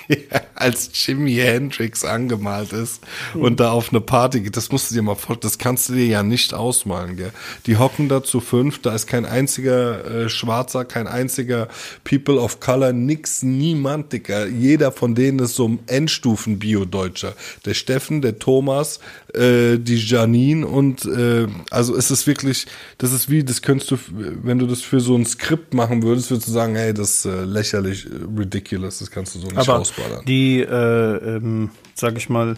[0.55, 3.01] als Jimi Hendrix angemalt ist
[3.33, 4.57] und da auf eine Party geht.
[4.57, 7.31] Das musst du dir mal vorstellen, das kannst du dir ja nicht ausmalen, gell?
[7.65, 11.67] Die hocken da zu fünf, da ist kein einziger äh, Schwarzer, kein einziger
[12.03, 14.47] People of Color, nix, niemand, Dicker.
[14.47, 17.33] Jeder von denen ist so ein Endstufen-Bio-Deutscher.
[17.65, 18.99] Der Steffen, der Thomas,
[19.33, 22.65] äh, die Janine und äh, also es ist wirklich,
[22.97, 26.31] das ist wie, das könntest du, wenn du das für so ein Skript machen würdest,
[26.31, 29.57] würdest du sagen, hey, das ist äh, lächerlich, äh, ridiculous, das kannst du so nicht
[29.57, 29.83] Aber
[30.25, 32.55] die, äh, ähm, sag ich mal,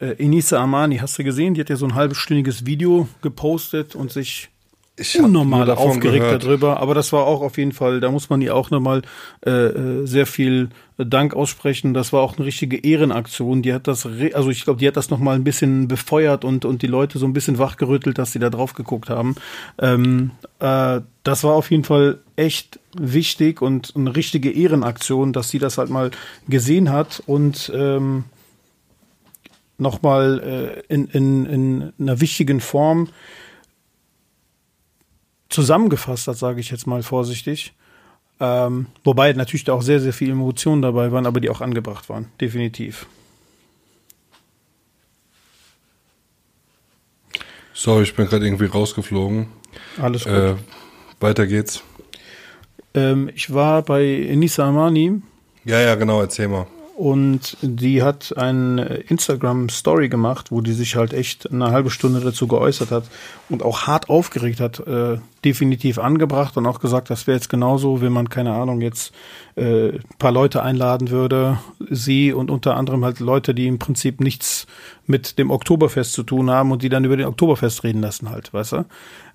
[0.00, 1.54] äh, Inisa Amani, hast du gesehen?
[1.54, 4.50] Die hat ja so ein halbstündiges Video gepostet und sich
[4.96, 6.44] Ich unnormal aufgeregt gehört.
[6.44, 6.78] darüber.
[6.78, 9.02] Aber das war auch auf jeden Fall, da muss man ihr auch nochmal
[9.44, 11.94] äh, äh, sehr viel Dank aussprechen.
[11.94, 13.62] Das war auch eine richtige Ehrenaktion.
[13.62, 16.82] Die hat das, also ich glaube, die hat das nochmal ein bisschen befeuert und, und
[16.82, 19.34] die Leute so ein bisschen wachgerüttelt, dass sie da drauf geguckt haben.
[19.78, 20.30] Ähm,
[20.60, 25.76] äh, das war auf jeden Fall echt wichtig und eine richtige Ehrenaktion, dass sie das
[25.76, 26.12] halt mal
[26.46, 28.24] gesehen hat und ähm,
[29.76, 33.08] nochmal äh, in, in, in einer wichtigen Form
[35.54, 37.72] zusammengefasst hat, sage ich jetzt mal vorsichtig.
[38.40, 42.08] Ähm, wobei natürlich da auch sehr, sehr viele Emotionen dabei waren, aber die auch angebracht
[42.08, 43.06] waren, definitiv.
[47.72, 49.46] Sorry, ich bin gerade irgendwie rausgeflogen.
[50.00, 50.32] Alles gut.
[50.32, 50.54] Äh,
[51.20, 51.82] weiter geht's.
[52.94, 55.22] Ähm, ich war bei Nisa Amani
[55.64, 56.66] Ja, ja, genau, erzähl mal.
[56.96, 62.46] Und die hat eine Instagram-Story gemacht, wo die sich halt echt eine halbe Stunde dazu
[62.46, 63.04] geäußert hat
[63.48, 68.00] und auch hart aufgeregt hat, äh, definitiv angebracht und auch gesagt, das wäre jetzt genauso,
[68.00, 69.12] wenn man, keine Ahnung, jetzt
[69.56, 71.58] äh, paar Leute einladen würde,
[71.90, 74.68] sie und unter anderem halt Leute, die im Prinzip nichts
[75.06, 78.54] mit dem Oktoberfest zu tun haben und die dann über den Oktoberfest reden lassen halt,
[78.54, 78.84] weißt du?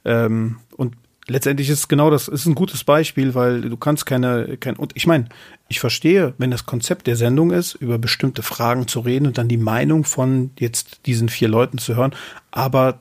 [0.06, 0.96] Ähm, und
[1.30, 5.08] letztendlich ist genau das, ist ein gutes Beispiel, weil du kannst keine, kein, und ich
[5.08, 5.26] meine,
[5.68, 9.48] ich verstehe, wenn das Konzept der Sendung ist, über bestimmte Fragen zu reden und dann
[9.48, 12.14] die Meinung von jetzt diesen vier Leuten zu hören,
[12.52, 13.00] aber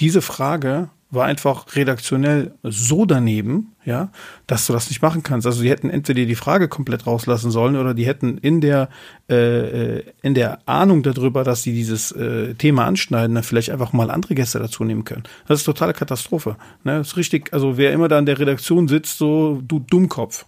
[0.00, 4.10] diese Frage war einfach redaktionell so daneben, ja,
[4.46, 5.46] dass du das nicht machen kannst.
[5.46, 8.88] Also die hätten entweder die Frage komplett rauslassen sollen oder die hätten in der
[9.30, 14.10] äh, in der Ahnung darüber, dass sie dieses äh, Thema anschneiden, dann vielleicht einfach mal
[14.10, 15.22] andere Gäste dazu nehmen können.
[15.46, 16.56] Das ist totale Katastrophe.
[16.82, 16.98] Ne?
[16.98, 17.52] Das ist richtig.
[17.52, 20.46] Also wer immer da in der Redaktion sitzt, so du Dummkopf.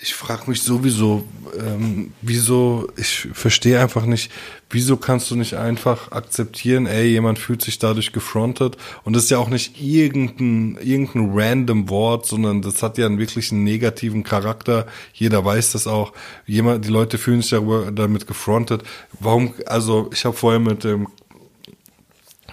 [0.00, 1.24] Ich frage mich sowieso,
[1.58, 4.30] ähm, wieso, ich verstehe einfach nicht,
[4.70, 9.30] wieso kannst du nicht einfach akzeptieren, ey, jemand fühlt sich dadurch gefrontet und das ist
[9.30, 14.86] ja auch nicht irgendein, irgendein random Wort, sondern das hat ja einen wirklich negativen Charakter.
[15.12, 16.12] Jeder weiß das auch.
[16.46, 18.84] Jemand, die Leute fühlen sich darüber, damit gefrontet.
[19.18, 21.08] Warum, also ich habe vorher mit dem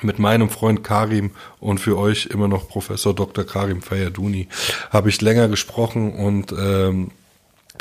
[0.02, 3.46] mit meinem Freund Karim und für euch immer noch Professor Dr.
[3.46, 4.50] Karim Fayaduni
[4.90, 7.12] habe ich länger gesprochen und ähm,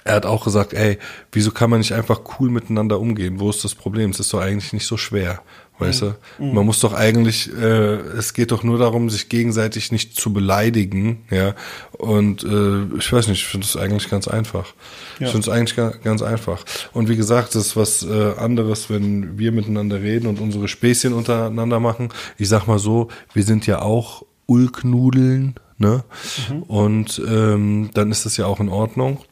[0.05, 0.99] er hat auch gesagt, ey,
[1.33, 3.41] wieso kann man nicht einfach cool miteinander umgehen?
[3.41, 4.11] Wo ist das Problem?
[4.11, 5.41] Es ist doch eigentlich nicht so schwer.
[5.79, 6.15] Weißt du?
[6.39, 6.55] Mhm.
[6.55, 11.25] Man muss doch eigentlich, äh, es geht doch nur darum, sich gegenseitig nicht zu beleidigen,
[11.31, 11.55] ja.
[11.93, 14.73] Und äh, ich weiß nicht, ich finde es eigentlich ganz einfach.
[15.19, 15.27] Ja.
[15.27, 16.65] Ich finde es eigentlich ganz, ganz einfach.
[16.93, 21.13] Und wie gesagt, das ist was äh, anderes, wenn wir miteinander reden und unsere Späßchen
[21.13, 22.11] untereinander machen.
[22.39, 26.05] Ich sag mal so, wir sind ja auch Ulknudeln, ne?
[26.51, 26.63] Mhm.
[26.63, 29.25] Und ähm, dann ist das ja auch in Ordnung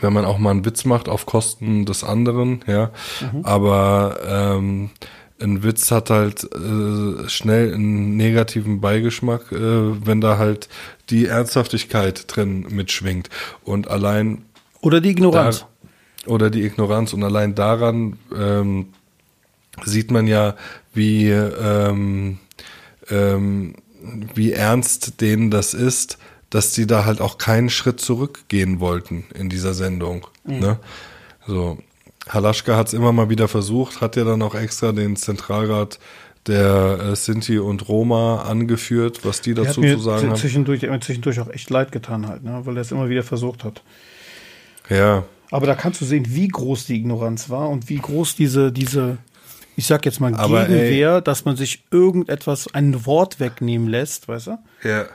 [0.00, 2.90] wenn man auch mal einen Witz macht auf Kosten des anderen, ja.
[3.20, 3.44] Mhm.
[3.44, 4.90] Aber ähm,
[5.40, 10.68] ein Witz hat halt äh, schnell einen negativen Beigeschmack, äh, wenn da halt
[11.10, 13.30] die Ernsthaftigkeit drin mitschwingt.
[13.64, 14.44] Und allein.
[14.80, 15.60] Oder die Ignoranz.
[15.60, 17.12] Da, oder die Ignoranz.
[17.12, 18.88] Und allein daran ähm,
[19.84, 20.54] sieht man ja,
[20.92, 22.38] wie, ähm,
[23.10, 23.74] ähm,
[24.34, 26.18] wie ernst denen das ist,
[26.54, 30.28] dass die da halt auch keinen Schritt zurückgehen wollten in dieser Sendung.
[30.44, 30.60] Mhm.
[30.60, 30.78] Ne?
[31.48, 31.78] So.
[32.28, 35.98] Halaschka hat es immer mal wieder versucht, hat ja dann auch extra den Zentralrat
[36.46, 40.36] der äh, Sinti und Roma angeführt, was die dazu zu sagen haben.
[40.36, 42.60] Zwischendurch, mir zwischendurch auch echt leid getan halt, ne?
[42.62, 43.82] weil er es immer wieder versucht hat.
[44.88, 45.24] Ja.
[45.50, 49.18] Aber da kannst du sehen, wie groß die Ignoranz war und wie groß diese, diese,
[49.74, 54.28] ich sag jetzt mal, Aber Gegenwehr, ey, dass man sich irgendetwas, ein Wort wegnehmen lässt,
[54.28, 54.58] weißt du?
[54.84, 55.06] Ja.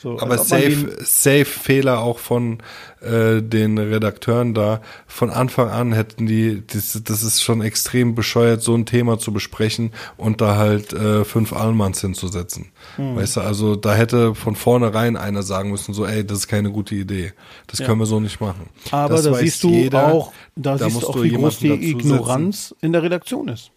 [0.00, 2.58] So, Aber safe, safe Fehler auch von
[3.00, 4.80] äh, den Redakteuren da.
[5.08, 9.32] Von Anfang an hätten die, das, das ist schon extrem bescheuert, so ein Thema zu
[9.32, 12.66] besprechen und da halt äh, fünf Allmanns hinzusetzen.
[12.94, 13.16] Hm.
[13.16, 16.70] Weißt du, also da hätte von vornherein einer sagen müssen, so, ey, das ist keine
[16.70, 17.32] gute Idee.
[17.66, 17.86] Das ja.
[17.86, 18.68] können wir so nicht machen.
[18.92, 21.90] Aber das da siehst du jeder, auch, da, da siehst du auch, wie groß die
[21.90, 23.72] Ignoranz in der Redaktion ist.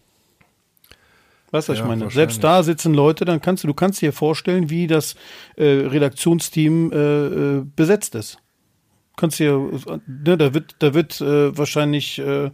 [1.52, 2.10] Weißt du, was ja, ich meine?
[2.10, 5.14] Selbst da sitzen Leute, dann kannst du, du kannst dir vorstellen, wie das
[5.56, 8.38] äh, Redaktionsteam äh, äh, besetzt ist.
[9.16, 9.70] Kannst dir,
[10.06, 12.50] ne, da wird, da wird äh, wahrscheinlich äh,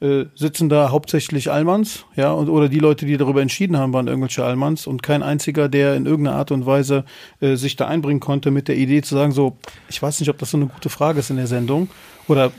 [0.00, 4.08] äh, sitzen da hauptsächlich Allmanns, ja, und, oder die Leute, die darüber entschieden haben, waren
[4.08, 7.04] irgendwelche Allmanns und kein einziger, der in irgendeiner Art und Weise
[7.40, 10.38] äh, sich da einbringen konnte mit der Idee zu sagen, so, ich weiß nicht, ob
[10.38, 11.88] das so eine gute Frage ist in der Sendung
[12.26, 12.50] oder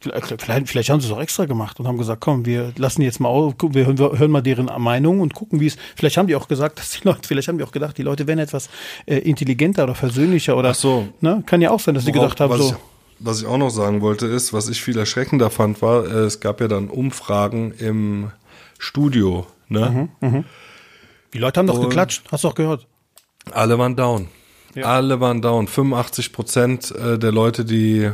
[0.00, 3.20] Vielleicht, vielleicht haben sie es auch extra gemacht und haben gesagt, komm, wir lassen jetzt
[3.20, 5.76] mal auf, wir hören, wir hören mal deren Meinung und gucken, wie es.
[5.94, 8.26] Vielleicht haben die auch gesagt, dass die Leute, vielleicht haben die auch gedacht, die Leute
[8.26, 8.70] wären etwas
[9.04, 10.70] äh, intelligenter oder versöhnlicher oder.
[10.70, 11.08] Ach so.
[11.20, 11.42] Ne?
[11.44, 12.70] Kann ja auch sein, dass sie gedacht haben, so.
[12.70, 12.74] Ich,
[13.18, 16.40] was ich auch noch sagen wollte, ist, was ich viel erschreckender fand, war, äh, es
[16.40, 18.30] gab ja dann Umfragen im
[18.78, 19.46] Studio.
[19.68, 20.08] Ne?
[20.20, 20.44] Mhm, mh.
[21.34, 22.86] Die Leute haben doch und geklatscht, hast du auch gehört.
[23.52, 24.28] Alle waren down.
[24.74, 24.86] Ja.
[24.86, 25.68] Alle waren down.
[25.68, 28.10] 85 Prozent äh, der Leute, die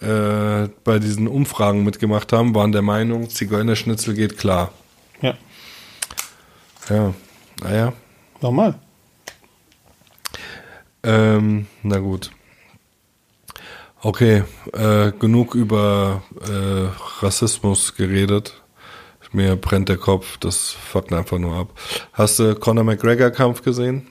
[0.00, 4.72] äh, bei diesen Umfragen mitgemacht haben, waren der Meinung, Zigeunerschnitzel geht klar.
[5.22, 5.34] Ja.
[6.88, 7.14] Ja,
[7.62, 7.92] naja.
[8.40, 8.78] Normal.
[11.02, 12.30] Ähm, na gut.
[14.00, 18.62] Okay, äh, genug über äh, Rassismus geredet.
[19.32, 21.78] Mir brennt der Kopf, das fuckt einfach nur ab.
[22.14, 24.06] Hast du Conor McGregor-Kampf gesehen?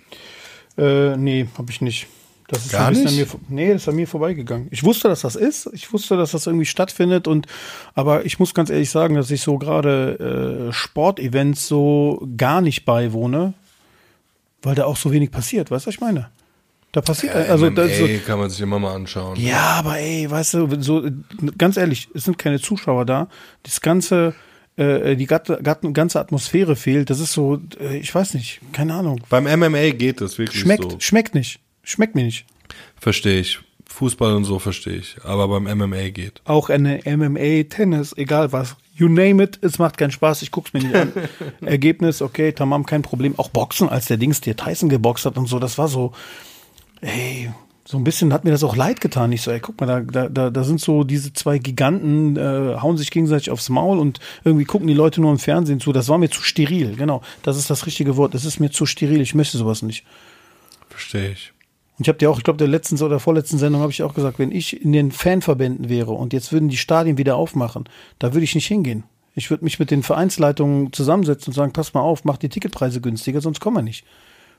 [0.78, 2.06] Äh, nee, hab ich nicht.
[2.48, 3.08] Das ist Gar nicht?
[3.08, 4.68] An mir, nee, das ist an mir vorbeigegangen.
[4.70, 5.68] Ich wusste, dass das ist.
[5.74, 7.28] Ich wusste, dass das irgendwie stattfindet.
[7.28, 7.48] Und
[7.96, 12.86] aber ich muss ganz ehrlich sagen, dass ich so gerade äh, Sportevents so gar nicht
[12.86, 13.54] beiwohne,
[14.62, 15.72] weil da auch so wenig passiert.
[15.72, 16.30] Weißt du, was ich meine?
[16.92, 19.38] Da passiert ja, also MMA so, kann man sich immer mal anschauen.
[19.38, 21.04] Ja, aber ey, weißt du, so
[21.58, 23.28] ganz ehrlich, es sind keine Zuschauer da.
[23.64, 24.34] Das ganze
[24.78, 27.10] äh, die ganze Atmosphäre fehlt.
[27.10, 29.22] Das ist so, äh, ich weiß nicht, keine Ahnung.
[29.30, 30.98] Beim MMA geht es wirklich schmeckt, so.
[31.00, 31.60] Schmeckt nicht.
[31.86, 32.46] Schmeckt mir nicht.
[33.00, 33.60] Verstehe ich.
[33.88, 35.18] Fußball und so verstehe ich.
[35.24, 36.42] Aber beim MMA geht.
[36.44, 38.76] Auch eine MMA, Tennis, egal was.
[38.94, 41.14] You name it, es macht keinen Spaß, ich guck's mir nicht an.
[41.62, 43.38] Ergebnis, okay, tamam, kein Problem.
[43.38, 46.14] Auch Boxen, als der Dings dir Tyson geboxt hat und so, das war so,
[47.02, 47.52] ey,
[47.88, 49.32] so ein bisschen hat mir das auch leid getan.
[49.32, 52.98] Ich so, ey, guck mal, da, da, da sind so diese zwei Giganten, äh, hauen
[52.98, 55.94] sich gegenseitig aufs Maul und irgendwie gucken die Leute nur im Fernsehen zu.
[55.94, 57.22] Das war mir zu steril, genau.
[57.44, 58.34] Das ist das richtige Wort.
[58.34, 59.22] Das ist mir zu steril.
[59.22, 60.04] Ich möchte sowas nicht.
[60.90, 61.54] Verstehe ich.
[61.98, 64.14] Und ich habe dir auch, ich glaube, der letzten oder vorletzten Sendung habe ich auch
[64.14, 67.86] gesagt, wenn ich in den Fanverbänden wäre und jetzt würden die Stadien wieder aufmachen,
[68.20, 69.04] da würde ich nicht hingehen.
[69.34, 73.02] Ich würde mich mit den Vereinsleitungen zusammensetzen und sagen, pass mal auf, macht die Ticketpreise
[73.02, 74.06] günstiger, sonst kommen wir nicht.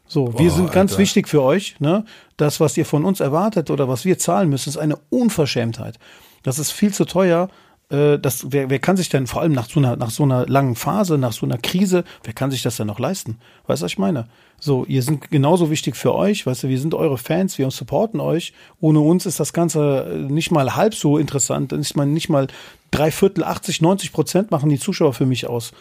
[0.07, 1.03] So, Boah, wir sind ganz Alter.
[1.03, 1.81] wichtig für euch.
[1.81, 2.05] Ne?
[2.37, 5.99] Das, was ihr von uns erwartet oder was wir zahlen müssen, ist eine Unverschämtheit.
[6.43, 7.49] Das ist viel zu teuer.
[7.89, 10.47] Äh, das, wer, wer kann sich denn vor allem nach so, einer, nach so einer
[10.47, 13.39] langen Phase, nach so einer Krise, wer kann sich das denn noch leisten?
[13.67, 14.29] Weißt du, was ich meine?
[14.59, 18.21] So, ihr sind genauso wichtig für euch, weißt du, wir sind eure Fans, wir supporten
[18.21, 18.53] euch.
[18.81, 22.49] Ohne uns ist das Ganze äh, nicht mal halb so interessant, nicht mal, nicht mal
[22.91, 25.73] drei Viertel, 80, 90 Prozent machen die Zuschauer für mich aus.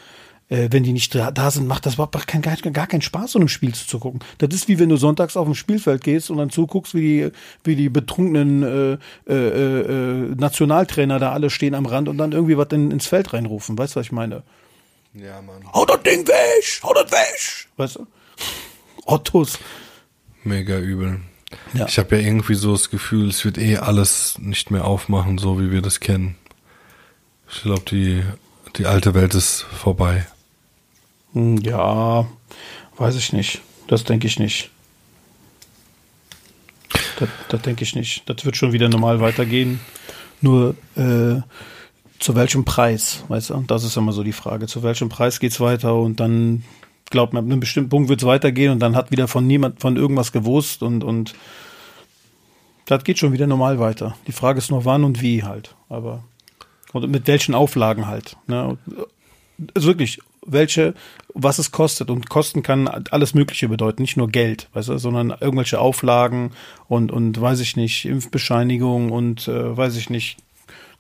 [0.47, 3.31] Äh, wenn die nicht da, da, sind, macht das überhaupt kein, gar, gar keinen Spaß,
[3.31, 4.19] so einem Spiel zuzugucken.
[4.37, 7.31] Das ist wie wenn du sonntags auf dem Spielfeld gehst und dann zuguckst, wie die,
[7.63, 8.97] wie die betrunkenen äh,
[9.27, 13.33] äh, äh, Nationaltrainer da alle stehen am Rand und dann irgendwie was in, ins Feld
[13.33, 13.75] reinrufen.
[13.75, 14.43] Weißt du, was ich meine?
[15.15, 15.63] Ja, Mann.
[15.73, 16.79] Hau das Ding weg!
[16.83, 17.67] Hau das weg!
[17.77, 18.05] Weißt du?
[19.05, 19.59] Ottos.
[20.43, 21.21] Mega übel.
[21.73, 21.85] Ja.
[21.87, 25.59] Ich habe ja irgendwie so das Gefühl, es wird eh alles nicht mehr aufmachen, so
[25.59, 26.35] wie wir das kennen.
[27.51, 28.23] Ich glaube, die,
[28.77, 30.25] die alte Welt ist vorbei.
[31.33, 32.27] Hm, Ja,
[32.97, 33.61] weiß ich nicht.
[33.87, 34.71] Das denke ich nicht.
[37.19, 38.27] Das, das denke ich nicht.
[38.27, 39.79] Das wird schon wieder normal weitergehen.
[40.41, 41.41] Nur äh,
[42.19, 43.63] zu welchem Preis, weißt du?
[43.67, 44.67] Das ist immer so die Frage.
[44.67, 46.63] Zu welchem Preis geht's weiter und dann
[47.09, 49.95] glaubt man, ab einem bestimmten Punkt wird's weitergehen und dann hat wieder von niemand von
[49.97, 51.33] irgendwas gewusst und und
[52.85, 54.15] das geht schon wieder normal weiter.
[54.27, 55.75] Die Frage ist nur wann und wie halt.
[55.89, 56.23] Aber
[56.93, 58.37] und mit welchen Auflagen halt.
[58.47, 58.77] Ne?
[59.73, 60.93] Also wirklich, welche,
[61.33, 62.09] was es kostet.
[62.09, 66.51] Und Kosten kann alles Mögliche bedeuten, nicht nur Geld, weißt du, sondern irgendwelche Auflagen
[66.87, 70.37] und, und weiß ich nicht, Impfbescheinigung und äh, weiß ich nicht,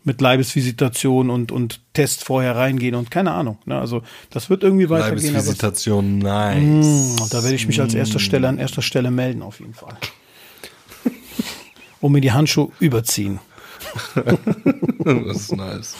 [0.05, 3.57] mit Leibesvisitation und, und Test vorher reingehen und keine Ahnung.
[3.65, 3.77] Ne?
[3.77, 5.33] Also das wird irgendwie weitergehen.
[5.33, 7.17] Leibesvisitation, nice.
[7.19, 9.97] Mm, da werde ich mich als erster Stelle an erster Stelle melden, auf jeden Fall.
[12.01, 13.39] Und mir die Handschuhe überziehen.
[15.05, 15.95] Das ist nice.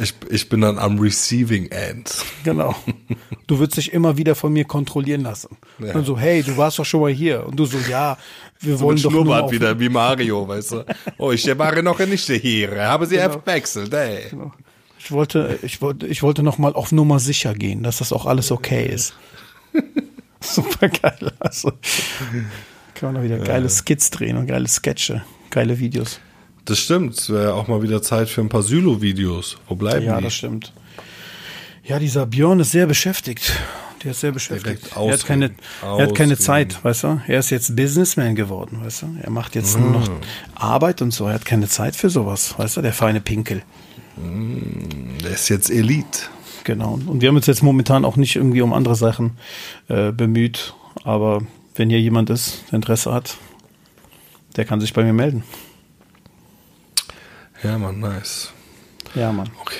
[0.00, 2.16] Ich, ich bin dann am Receiving End.
[2.42, 2.74] Genau.
[3.46, 5.56] Du würdest dich immer wieder von mir kontrollieren lassen.
[5.78, 5.94] Ja.
[5.94, 7.46] Und so, hey, du warst doch schon mal hier.
[7.46, 8.18] Und du so, ja,
[8.60, 10.84] wir wollen Mit doch nur auf, wieder, wie Mario, weißt du.
[11.18, 12.76] Oh, ich war noch nicht hier.
[12.88, 13.30] Haben Sie Genau.
[13.30, 14.32] verwechselt, ey.
[14.98, 18.26] Ich wollte, ich wollte, ich wollte noch mal auf Nummer sicher gehen, dass das auch
[18.26, 19.14] alles okay ist.
[20.40, 21.32] Super geil.
[21.38, 21.70] Also,
[22.94, 26.18] kann man noch wieder geile Skits drehen und geile Sketche, geile Videos.
[26.66, 27.14] Das stimmt.
[27.18, 29.56] Es wäre auch mal wieder Zeit für ein paar Sylo-Videos.
[29.68, 30.24] Wo bleiben Ja, die?
[30.24, 30.72] das stimmt.
[31.84, 33.52] Ja, dieser Björn ist sehr beschäftigt.
[34.02, 34.90] Der ist sehr beschäftigt.
[34.94, 35.52] Er hat keine,
[35.82, 36.36] er hat keine.
[36.36, 37.20] Zeit, weißt du?
[37.28, 39.06] Er ist jetzt Businessman geworden, weißt du?
[39.22, 40.10] Er macht jetzt nur noch
[40.54, 41.26] Arbeit und so.
[41.26, 42.82] Er hat keine Zeit für sowas, weißt du?
[42.82, 43.62] Der feine Pinkel.
[44.16, 46.18] Der ist jetzt Elite.
[46.64, 46.98] Genau.
[47.06, 49.38] Und wir haben uns jetzt momentan auch nicht irgendwie um andere Sachen
[49.88, 50.74] äh, bemüht.
[51.04, 51.42] Aber
[51.76, 53.36] wenn hier jemand ist, der Interesse hat,
[54.56, 55.44] der kann sich bei mir melden.
[57.62, 58.52] Ja, Mann, nice.
[59.14, 59.50] Ja, Mann.
[59.60, 59.76] Okay.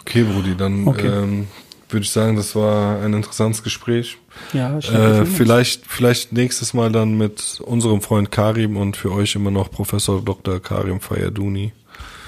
[0.00, 1.06] Okay, Brudi, dann Okay.
[1.06, 1.46] ähm,
[1.88, 4.18] würde ich sagen, das war ein interessantes Gespräch.
[4.52, 9.34] Ja, ich Äh, vielleicht, vielleicht nächstes Mal dann mit unserem Freund Karim und für euch
[9.34, 10.60] immer noch Professor Dr.
[10.60, 11.72] Karim Fayaduni.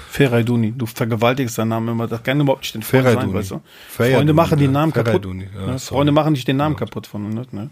[0.09, 2.07] Ferayduni, du vergewaltigst deinen Namen immer.
[2.07, 3.61] Das kann überhaupt nicht den Freund sein, weißt du?
[3.89, 4.71] Ferayduni, Freunde machen die ja.
[4.71, 5.25] Namen kaputt.
[5.25, 5.79] Ja, ne?
[5.79, 7.51] Freunde machen nicht den Namen kaputt von uns.
[7.53, 7.69] Ne?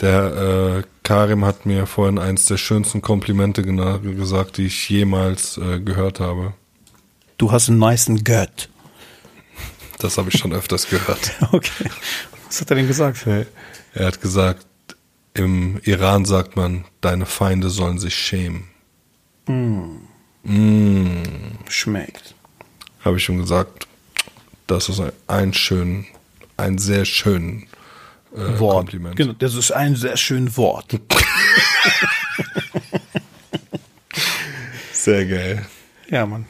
[0.00, 5.80] Der äh, Karim hat mir vorhin eins der schönsten Komplimente gesagt, die ich jemals äh,
[5.80, 6.54] gehört habe.
[7.36, 8.68] Du hast einen nicen Gött.
[9.98, 11.32] Das habe ich schon öfters gehört.
[11.52, 11.90] Okay.
[12.46, 13.26] Was hat er denn gesagt?
[13.26, 13.46] Er
[14.06, 14.66] hat gesagt,
[15.34, 18.68] im Iran sagt man, deine Feinde sollen sich schämen.
[21.68, 22.34] Schmeckt.
[23.04, 23.86] Habe ich schon gesagt,
[24.66, 26.06] das ist ein, ein schön,
[26.56, 27.66] ein sehr schön
[28.34, 28.76] äh, Wort.
[28.76, 29.16] Kompliment.
[29.16, 30.86] Genau, das ist ein sehr schönes Wort.
[34.92, 35.64] Sehr geil.
[36.10, 36.46] Ja, Mann.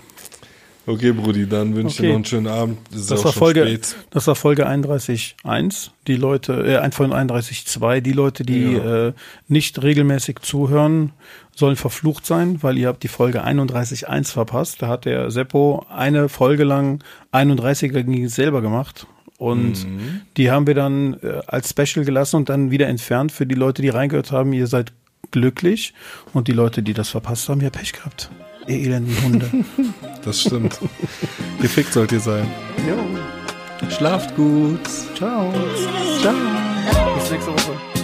[0.86, 2.08] Okay, Brudi, dann wünsche ich dir Okay.
[2.08, 2.78] noch einen schönen Abend.
[2.94, 3.96] Ist Das war schon Folge, spät.
[4.10, 5.90] das war Folge 31.1.
[6.06, 8.00] Die Leute, äh, ein von 31.2.
[8.00, 9.08] Die Leute, die Ja.
[9.08, 9.12] äh,
[9.48, 11.12] nicht regelmäßig zuhören,
[11.54, 14.80] sollen verflucht sein, weil ihr habt die Folge 31.1 verpasst.
[14.80, 19.06] Da hat der Seppo eine Folge lang 31er gegen selber gemacht.
[19.38, 20.20] Und Mhm.
[20.36, 23.32] die haben wir dann äh, als Special gelassen und dann wieder entfernt.
[23.32, 24.92] Für die Leute, die reingehört haben, ihr seid
[25.30, 25.94] glücklich.
[26.34, 28.30] Und die Leute, die das verpasst haben, ihr habt Pech gehabt.
[28.66, 29.50] Ihr elenden Hunde.
[30.24, 30.78] Das stimmt.
[31.62, 32.46] Gefickt sollt ihr sein.
[32.86, 33.88] jo.
[33.88, 34.80] Schlaft gut.
[35.16, 35.54] Ciao.
[36.20, 36.34] Ciao.
[37.18, 37.97] Bis nächste Woche.